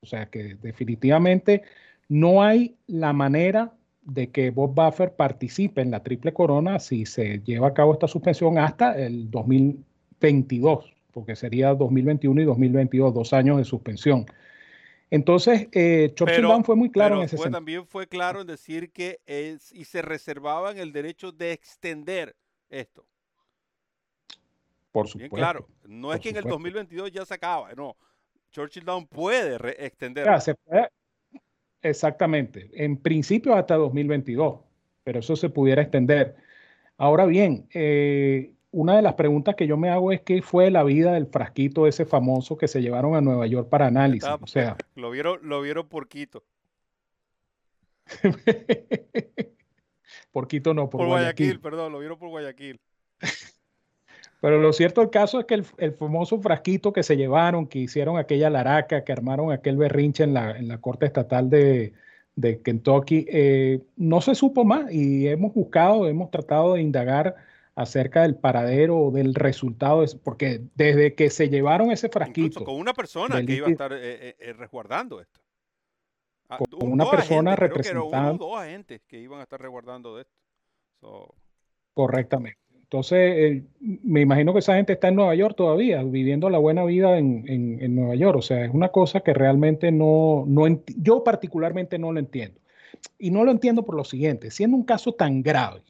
[0.00, 1.62] O sea que definitivamente
[2.08, 3.72] no hay la manera
[4.06, 8.06] de que Bob Buffer participe en la triple corona si se lleva a cabo esta
[8.06, 14.26] suspensión hasta el 2022, porque sería 2021 y 2022, dos años de suspensión.
[15.10, 17.52] Entonces, eh, Churchill fue muy claro en ese sentido.
[17.52, 22.36] También fue claro en decir que es, y se reservaban el derecho de extender
[22.70, 23.04] esto.
[24.92, 25.36] Por supuesto.
[25.36, 27.96] claro, no es que en el 2022 ya se acaba, no.
[28.50, 30.26] Churchill Down puede extender.
[31.82, 32.70] Exactamente.
[32.74, 34.60] En principio hasta 2022,
[35.04, 36.36] pero eso se pudiera extender.
[36.96, 40.82] Ahora bien, eh, una de las preguntas que yo me hago es qué fue la
[40.82, 44.28] vida del frasquito ese famoso que se llevaron a Nueva York para análisis.
[44.28, 46.44] o sea, lo vieron, lo vieron por Quito.
[50.32, 51.60] por Quito no, por, Guayaquil.
[51.60, 52.80] Perdón, lo vieron por Guayaquil.
[54.40, 58.18] Pero lo cierto del caso es que el, famoso frasquito que se llevaron, que hicieron
[58.18, 61.94] aquella laraca, que armaron aquel berrinche en la, en la Corte Estatal de,
[62.36, 67.34] de Kentucky, eh, no se supo más y hemos buscado, hemos tratado de indagar
[67.74, 72.64] acerca del paradero o del resultado, porque desde que se llevaron ese frasquito...
[72.64, 75.40] con una persona que iba a estar eh, eh, resguardando esto.
[76.48, 78.46] Ah, con una persona representando...
[78.46, 81.34] dos agentes que iban a estar resguardando de esto.
[81.92, 82.65] Correctamente.
[82.86, 87.18] Entonces, me imagino que esa gente está en Nueva York todavía, viviendo la buena vida
[87.18, 88.38] en, en, Nueva York.
[88.38, 90.66] O sea, es una cosa que realmente no, no
[90.96, 92.60] yo particularmente no lo entiendo.
[93.18, 95.82] Y no lo entiendo por lo siguiente, siendo un caso tan grave,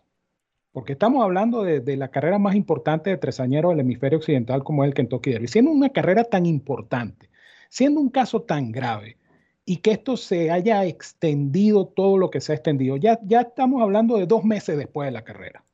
[0.72, 4.82] porque estamos hablando de, de la carrera más importante de tresañeros del hemisferio occidental como
[4.82, 7.28] es el Kentucky Derby, siendo una carrera tan importante,
[7.68, 9.18] siendo un caso tan grave,
[9.66, 12.96] y que esto se haya extendido todo lo que se ha extendido.
[12.96, 15.65] Ya, ya estamos hablando de dos meses después de la carrera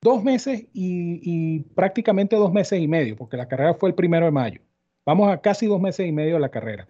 [0.00, 4.32] dos meses y, prácticamente dos meses y medio, porque la carrera fue el primero de
[4.32, 4.60] mayo.
[5.04, 6.88] Vamos a casi dos meses y medio de la carrera.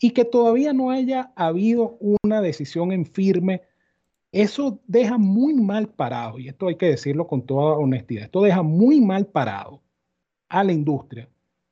[0.00, 3.62] Y que todavía no haya habido una decisión en firme,
[4.32, 8.62] eso deja muy mal parado, y esto hay que decirlo con toda honestidad, esto deja
[8.62, 9.80] muy mal parado
[10.48, 11.28] a la industria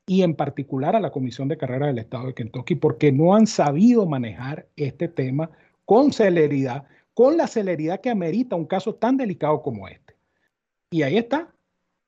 [0.07, 3.47] y en particular a la Comisión de Carrera del Estado de Kentucky, porque no han
[3.47, 5.51] sabido manejar este tema
[5.85, 10.02] con celeridad, con la celeridad que amerita un caso tan delicado como este.
[10.93, 11.53] Y ahí está.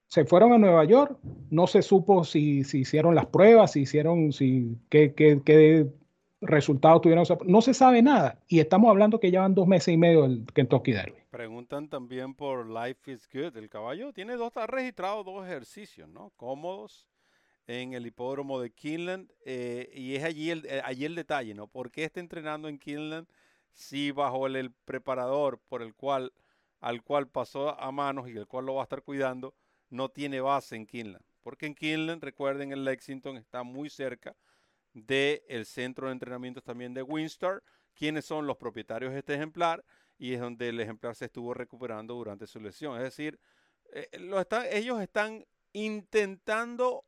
[0.08, 1.18] Se fueron a Nueva York,
[1.50, 5.88] no se supo si, si hicieron las pruebas, si hicieron, si, qué,
[6.40, 7.24] resultados tuvieron.
[7.46, 8.38] No se sabe nada.
[8.46, 11.18] Y estamos hablando que llevan dos meses y medio del Kentucky Derby.
[11.30, 13.56] Preguntan también por Life is Good.
[13.56, 16.30] El caballo tiene dos, ha registrado dos ejercicios, ¿no?
[16.36, 17.08] Cómodos
[17.66, 19.32] en el hipódromo de Kinland.
[19.46, 21.66] Eh, y es allí el, eh, allí el detalle, ¿no?
[21.66, 23.26] ¿Por qué está entrenando en Kinland
[23.72, 26.32] si bajo el preparador por el cual
[26.84, 29.54] al cual pasó a manos y el cual lo va a estar cuidando,
[29.88, 31.24] no tiene base en Kinland.
[31.40, 34.36] Porque en Kinland, recuerden, el Lexington está muy cerca
[34.92, 37.62] del centro de entrenamiento también de Winstar,
[37.94, 39.82] quienes son los propietarios de este ejemplar
[40.18, 42.98] y es donde el ejemplar se estuvo recuperando durante su lesión.
[42.98, 43.40] Es decir,
[43.94, 44.10] eh,
[44.70, 47.06] ellos están intentando,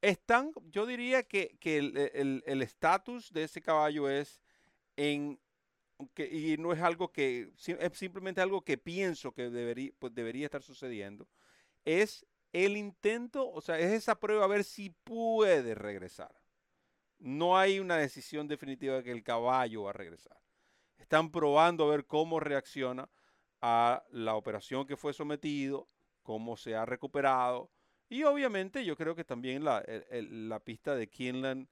[0.00, 4.42] están, yo diría que, el estatus de ese caballo es
[4.96, 5.38] en
[6.16, 10.62] y no es algo que, es simplemente algo que pienso que debería, pues debería estar
[10.62, 11.28] sucediendo,
[11.84, 16.34] es el intento, o sea, es esa prueba a ver si puede regresar.
[17.18, 20.38] No hay una decisión definitiva de que el caballo va a regresar.
[20.98, 23.08] Están probando a ver cómo reacciona
[23.60, 25.88] a la operación que fue sometido,
[26.22, 27.70] cómo se ha recuperado.
[28.08, 31.68] Y obviamente yo creo que también la, la pista de Kinland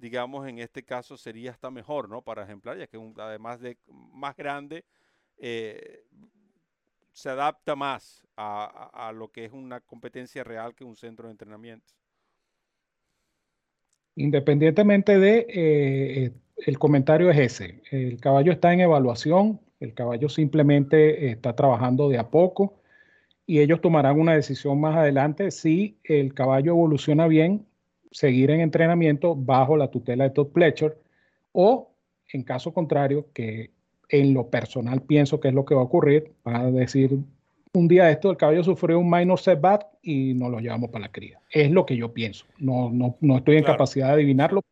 [0.00, 2.22] digamos, en este caso sería hasta mejor, ¿no?
[2.22, 3.76] Para ejemplar, ya que además de
[4.12, 4.84] más grande,
[5.38, 6.04] eh,
[7.12, 11.92] se adapta más a, lo que es una competencia real que un centro de entrenamiento.
[14.16, 21.30] Independientemente de, eh, el comentario es ese, el caballo está en evaluación, el caballo simplemente
[21.30, 22.80] está trabajando de a poco
[23.46, 27.66] y ellos tomarán una decisión más adelante si el caballo evoluciona bien
[28.10, 30.96] seguir en entrenamiento bajo la tutela de Todd Pletcher
[31.52, 31.90] o
[32.32, 33.70] en caso contrario, que
[34.08, 37.18] en lo personal pienso que es lo que va a ocurrir, van a decir
[37.72, 41.12] un día esto el caballo sufrió un minor setback y nos lo llevamos para la
[41.12, 41.40] cría.
[41.50, 42.46] Es lo que yo pienso.
[42.58, 44.62] No, no, no estoy en capacidad de adivinarlo.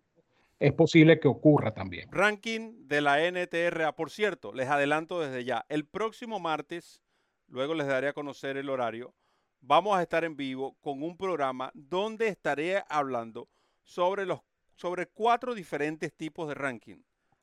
[0.59, 2.11] Es posible que ocurra también.
[2.11, 3.95] Ranking de la NTRA.
[3.95, 5.65] Por cierto, les adelanto desde ya.
[5.69, 7.01] El próximo martes,
[7.47, 9.15] luego les daré a conocer el horario,
[9.61, 13.49] vamos a estar en vivo con un programa donde estaré hablando
[13.83, 14.41] sobre los
[14.79, 17.03] sobre cuatro diferentes tipos de ranking.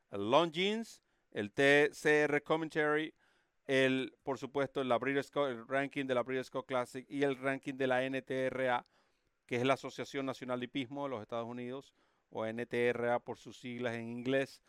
[0.09, 1.01] El Longines,
[1.32, 3.13] el TCR Commentary,
[3.66, 8.09] el, por supuesto, el, el ranking de la Breeders' Classic y el ranking de la
[8.09, 8.86] NTRA,
[9.45, 11.93] que es la Asociación Nacional de Hipismo de los Estados Unidos,
[12.30, 14.61] o NTRA por sus siglas en inglés.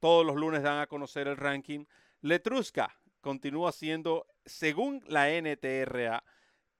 [0.00, 1.84] Todos los lunes dan a conocer el ranking.
[2.20, 6.24] Letrusca continúa siendo, según la NTRA,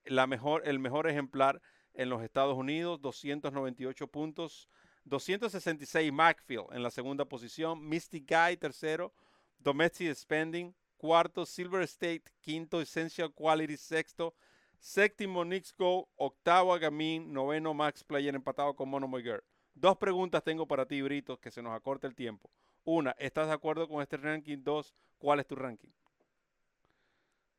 [0.04, 1.60] la mejor, el mejor ejemplar
[1.94, 4.68] en los Estados Unidos, 298 puntos.
[5.04, 9.14] 266 Macfield en la segunda posición, Misty Guy tercero,
[9.58, 14.34] Domestic Spending cuarto, Silver State quinto, Essential Quality sexto,
[14.78, 19.42] séptimo Knicks Go, octavo Agamin, noveno Max Player empatado con Mono Girl.
[19.74, 22.50] Dos preguntas tengo para ti, Brito, que se nos acorta el tiempo.
[22.84, 24.58] Una, ¿estás de acuerdo con este ranking?
[24.62, 25.90] Dos, ¿cuál es tu ranking?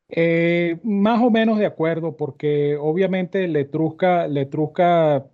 [0.10, 5.26] Eh, más o menos de acuerdo, porque obviamente Letrusca, Letrusca,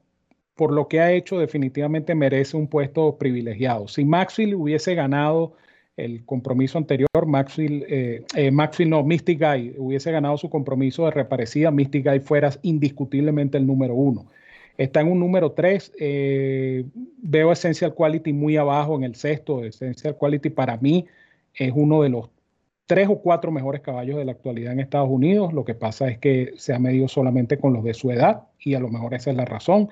[0.55, 3.88] por lo que ha hecho, definitivamente merece un puesto privilegiado.
[3.88, 5.53] Si Maxfield hubiese ganado
[5.97, 11.71] el compromiso anterior, Maxfield, eh, eh, no, Mystic Guy hubiese ganado su compromiso de reparecida,
[11.71, 14.26] Mystic Guy fuera indiscutiblemente el número uno.
[14.78, 16.84] Está en un número tres, eh,
[17.21, 21.05] veo Essential Quality muy abajo en el sexto, Essential Quality para mí
[21.53, 22.30] es uno de los
[22.86, 25.53] tres o cuatro mejores caballos de la actualidad en Estados Unidos.
[25.53, 28.75] Lo que pasa es que se ha medido solamente con los de su edad y
[28.75, 29.89] a lo mejor esa es la razón.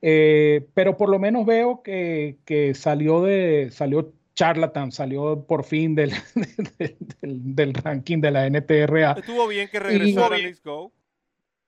[0.00, 6.12] pero por lo menos veo que, que salió de salió Charlatan salió por fin del,
[7.20, 9.12] del, ranking de la NTRA.
[9.12, 10.92] Estuvo bien que regresara a Go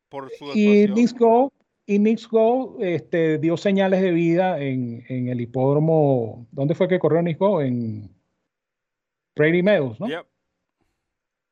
[0.09, 1.53] por su Y Nix Go,
[1.85, 1.99] y
[2.31, 6.47] Go este, dio señales de vida en, en, el hipódromo.
[6.51, 7.61] ¿Dónde fue que corrió Nix Go?
[7.61, 8.11] En
[9.35, 10.07] Prairie Meadows, ¿no?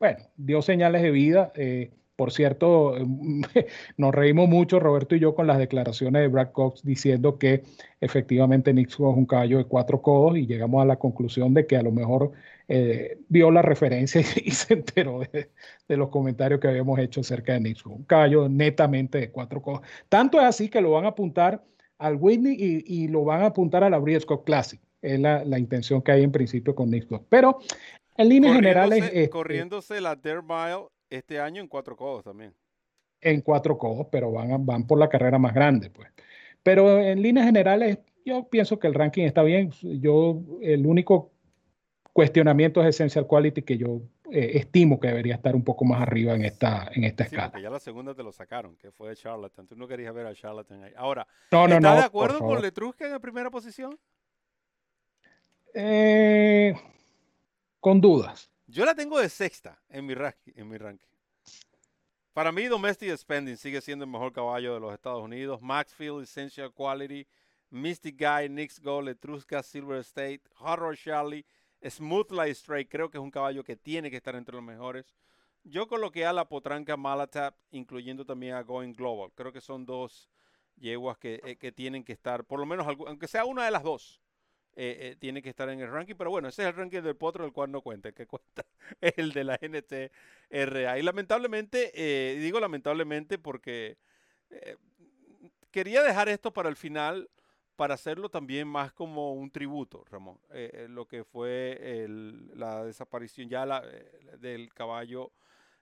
[0.00, 1.52] Bueno, dio señales de vida.
[1.54, 2.94] Eh, por cierto,
[3.98, 7.62] nos reímos mucho, Roberto y yo, con las declaraciones de Brad Cox diciendo que
[8.00, 11.76] efectivamente Nixon es un caballo de cuatro codos y llegamos a la conclusión de que
[11.76, 12.32] a lo mejor
[12.68, 15.50] eh, vio la referencia y, se enteró de,
[15.88, 17.92] los comentarios que habíamos hecho acerca de Nixon.
[17.92, 19.82] Un caballo netamente de cuatro codos.
[20.08, 21.62] Tanto es así que lo van a apuntar
[21.98, 24.80] al Whitney y, lo van a apuntar a la Briscoe Classic.
[25.02, 27.22] Es la, intención que hay en principio con Nixon.
[27.28, 27.58] Pero
[28.20, 29.04] en líneas generales.
[29.04, 32.54] Este, corriéndose la Dare Mile este año en cuatro codos también.
[33.20, 36.08] En cuatro codos, pero van, van por la carrera más grande, pues.
[36.62, 39.70] Pero en líneas generales, yo pienso que el ranking está bien.
[39.82, 41.32] Yo, el único
[42.12, 46.34] cuestionamiento es Essential Quality que yo eh, estimo que debería estar un poco más arriba
[46.34, 47.60] en esta, en esta escala.
[47.60, 49.66] ya la segunda te lo sacaron, que fue Charlatan.
[49.66, 50.92] Tú no querías ver a Charlatan ahí.
[50.96, 53.98] Ahora, no, no, ¿estás de acuerdo con Letrusca en la primera posición?
[55.74, 56.74] Eh,
[57.80, 58.50] con dudas.
[58.66, 60.52] Yo la tengo de sexta en mi, ranking.
[62.32, 65.60] Para mí, Domestic Spending sigue siendo el mejor caballo de los Estados Unidos.
[65.60, 67.26] Maxfield, Essential Quality,
[67.70, 71.44] Mystic Guy, Knicks Gold, Etrusca, Silver State, Horror Charlie,
[71.82, 72.88] Smooth Light Straight.
[72.88, 75.16] Creo que es un caballo que tiene que estar entre los mejores.
[75.64, 79.32] Yo coloqué a la potranca Malatap, incluyendo también a Going Global.
[79.34, 80.30] Creo que son dos
[80.76, 83.82] yeguas que, eh, que tienen que estar, por lo menos, aunque sea una de las
[83.82, 84.22] dos,
[84.76, 86.14] eh, eh, tiene que estar en el ranking.
[86.16, 88.08] Pero bueno, ese es el ranking del potro, el cual no cuenta.
[88.08, 88.64] El que cuenta
[89.00, 90.98] es el de la NTRA.
[90.98, 93.98] Y lamentablemente, eh, digo lamentablemente porque
[95.70, 97.30] quería dejar esto para el final
[97.76, 100.38] para hacerlo también más como un tributo, Ramón.
[100.88, 102.06] lo que fue
[102.56, 103.80] la desaparición ya
[104.38, 105.30] del caballo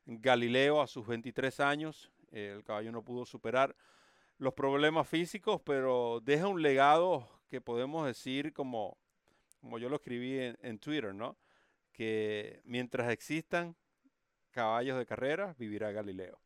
[0.04, 2.12] Galileo a sus 23 años.
[2.30, 3.74] el caballo no pudo superar
[4.36, 8.96] los problemas físicos, pero deja un legado que podemos decir como,
[9.60, 11.36] como yo lo escribí en, Twitter, ¿no?
[11.92, 13.74] Que mientras existan
[14.50, 16.38] caballos de carrera, vivirá Galileo.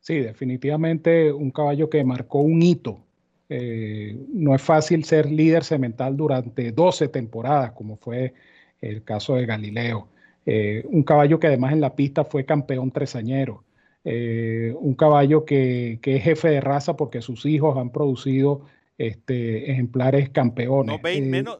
[0.00, 3.04] Sí, definitivamente un caballo que marcó un hito.
[3.48, 8.32] Eh, no es fácil ser líder semental durante 12 temporadas, como fue
[8.80, 10.08] el caso de Galileo.
[10.46, 13.64] Eh, un caballo que además en la pista fue campeón tresañero.
[14.04, 18.62] Eh, un caballo que, que, es jefe de raza porque sus hijos han producido
[19.00, 20.96] este, ejemplares campeones.
[20.96, 21.58] No, 20, eh, menos,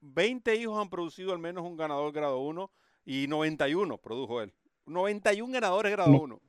[0.00, 2.70] 20 hijos han producido al menos un ganador grado 1
[3.04, 4.52] y 91 produjo él.
[4.86, 6.40] 91 ganadores grado 1.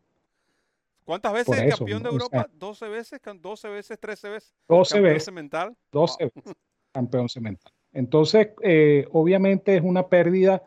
[1.03, 2.47] ¿Cuántas veces es campeón de Europa?
[2.53, 4.55] 12 veces, 12 veces, 13 veces.
[4.67, 5.25] 12 campeón veces.
[5.25, 5.77] Cemental.
[5.91, 6.55] 12 veces
[6.91, 7.73] campeón cemental.
[7.91, 10.63] Entonces, eh, obviamente es una pérdida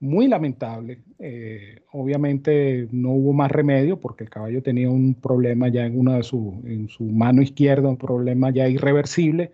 [0.00, 1.02] muy lamentable.
[1.18, 6.16] Eh, obviamente no hubo más remedio porque el caballo tenía un problema ya en una
[6.16, 9.52] de su, en su mano izquierda, un problema ya irreversible.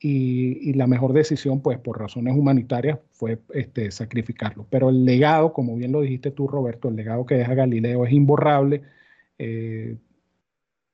[0.00, 4.66] Y, la mejor decisión, pues por razones humanitarias, fue este, sacrificarlo.
[4.70, 8.12] Pero el legado, como bien lo dijiste tú, Roberto, el legado que deja Galileo es
[8.12, 8.82] imborrable.
[9.38, 9.96] Eh,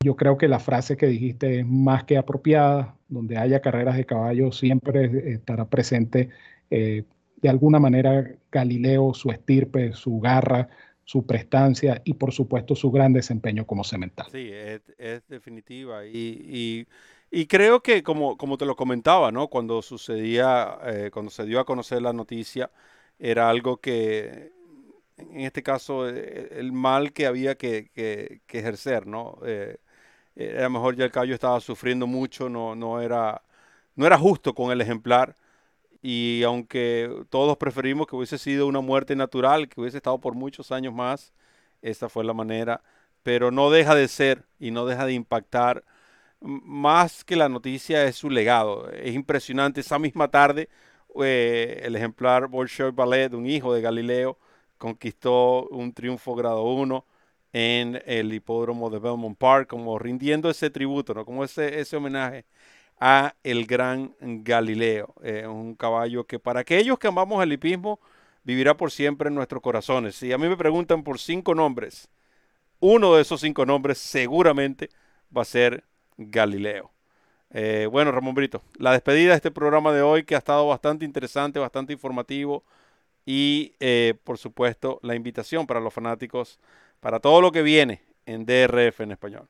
[0.00, 2.96] yo creo que la frase que dijiste es más que apropiada.
[3.08, 6.30] Donde haya carreras de caballo, siempre estará presente
[6.70, 7.04] eh,
[7.44, 10.66] de alguna manera Galileo, su estirpe, su garra,
[11.04, 14.28] su prestancia y por supuesto su gran desempeño como cemental.
[14.32, 16.06] Sí, es, definitiva.
[16.06, 16.86] Y,
[17.46, 19.48] creo que como, como te lo comentaba, ¿no?
[19.48, 22.70] Cuando sucedía, eh, cuando se dio a conocer la noticia,
[23.18, 24.50] era algo que,
[25.18, 27.90] en este caso, eh, el mal que había que,
[28.48, 29.38] ejercer, ¿no?
[29.44, 29.76] Eh,
[30.58, 33.42] a lo mejor ya el caballo estaba sufriendo mucho, no, no, era,
[33.96, 35.36] no era justo con el ejemplar
[36.06, 40.70] y aunque todos preferimos que hubiese sido una muerte natural, que hubiese estado por muchos
[40.70, 41.32] años más,
[41.80, 42.82] esa fue la manera,
[43.22, 45.84] pero no deja de ser y no deja de impactar.
[46.40, 48.90] Más que la noticia es su legado.
[48.90, 49.80] Es impresionante.
[49.80, 50.68] Esa misma tarde,
[51.22, 54.38] eh, el ejemplar Bolshoi Ballet, un hijo de Galileo,
[54.78, 57.06] conquistó un triunfo grado 1
[57.54, 61.24] en el hipódromo de Belmont Park, como rindiendo ese tributo, ¿no?
[61.24, 62.44] como ese, ese homenaje
[63.00, 65.14] a el gran Galileo.
[65.22, 68.00] Eh, un caballo que para aquellos que amamos el hipismo
[68.44, 70.14] vivirá por siempre en nuestros corazones.
[70.16, 72.08] Si a mí me preguntan por cinco nombres,
[72.80, 74.90] uno de esos cinco nombres seguramente
[75.36, 75.84] va a ser
[76.16, 76.92] Galileo.
[77.50, 81.04] Eh, bueno, Ramón Brito, la despedida de este programa de hoy que ha estado bastante
[81.04, 82.64] interesante, bastante informativo
[83.26, 86.58] y eh, por supuesto la invitación para los fanáticos,
[87.00, 89.48] para todo lo que viene en DRF en español.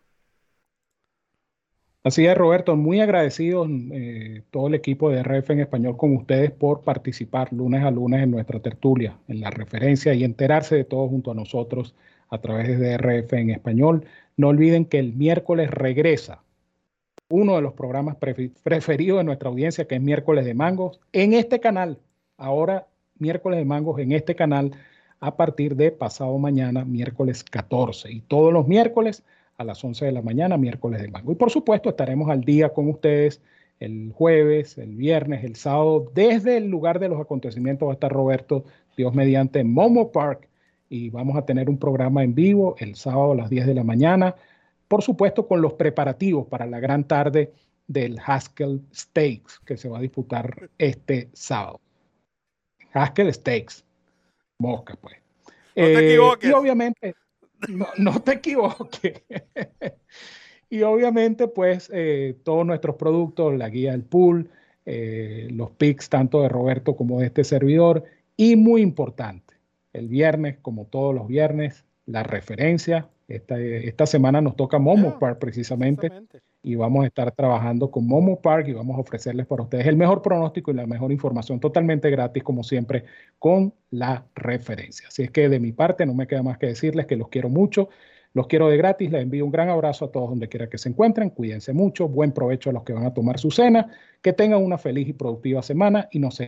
[2.05, 6.51] Así es, Roberto, muy agradecido eh, todo el equipo de DRF en español con ustedes
[6.51, 11.09] por participar lunes a lunes en nuestra tertulia, en la referencia y enterarse de todo
[11.09, 11.95] junto a nosotros
[12.29, 14.05] a través de DRF en español.
[14.37, 16.43] No olviden que el miércoles regresa
[17.31, 21.59] uno de los programas preferidos de nuestra audiencia, que es Miércoles de Mangos, en este
[21.59, 21.99] canal.
[22.37, 22.87] Ahora,
[23.19, 24.73] Miércoles de Mangos en este canal
[25.21, 28.13] a partir de pasado mañana, miércoles 14.
[28.13, 29.25] Y todos los miércoles
[29.57, 31.33] a las 11 de la mañana, miércoles de Mango.
[31.33, 33.41] Y por supuesto, estaremos al día con ustedes
[33.81, 36.11] el jueves, el viernes, el sábado.
[36.15, 38.65] Desde el lugar de los acontecimientos va a estar Roberto,
[38.97, 40.49] Dios mediante, Momo Park.
[40.89, 43.85] Y vamos a tener un programa en vivo el sábado a las 10 de la
[43.85, 44.37] mañana
[44.89, 47.53] por supuesto con los preparativos para la gran tarde
[47.87, 51.81] del Haskell Stakes que se va a disputar este sábado.
[52.93, 53.85] Haskell Stakes,
[54.59, 55.17] mosca pues.
[55.77, 56.19] No te eh.
[56.43, 57.15] Y obviamente,
[57.69, 59.23] no, te equivoques.
[60.71, 64.51] y obviamente, pues, eh, todos nuestros productos, la guía del pool,
[64.87, 68.05] eh, los picks tanto de Roberto como de este servidor.
[68.37, 69.55] Y muy importante,
[69.93, 76.11] el viernes, como todos los viernes, la referencia esta, semana nos toca Momo Park precisamente
[76.65, 79.97] y vamos a estar trabajando con Momo Park y vamos a ofrecerles para ustedes el
[79.97, 83.05] mejor pronóstico y la mejor información totalmente gratis como siempre
[83.39, 85.09] con la referencia.
[85.09, 87.51] Así es que de mi parte no me queda más que decirles que los quiero
[87.51, 87.91] mucho,
[88.33, 90.89] los quiero de gratis, les envío un gran abrazo a todos donde quiera que se
[90.89, 93.91] encuentren, cuídense mucho, buen provecho a los que van a tomar su cena,
[94.23, 96.41] que tengan una feliz y productiva semana y nos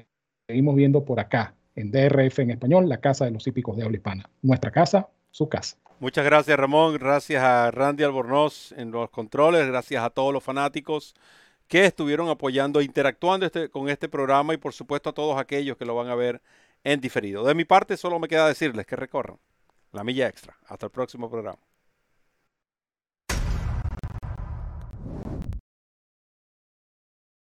[0.49, 3.99] seguimos viendo por acá en DRF en español, la casa de los hípicos de habla
[3.99, 4.31] hispana.
[4.41, 5.77] Nuestra casa, su casa.
[5.99, 11.15] Muchas gracias Ramón, gracias a Randy Albornoz en los controles, gracias a todos los fanáticos
[11.69, 15.87] que estuvieron apoyando, interactuando este, con este programa y por supuesto a todos aquellos que
[15.87, 16.43] lo van a ver
[16.85, 17.45] en diferido.
[17.45, 19.39] De mi parte solo me queda decirles que recorran
[19.93, 20.59] la milla extra.
[20.67, 21.59] Hasta el próximo programa.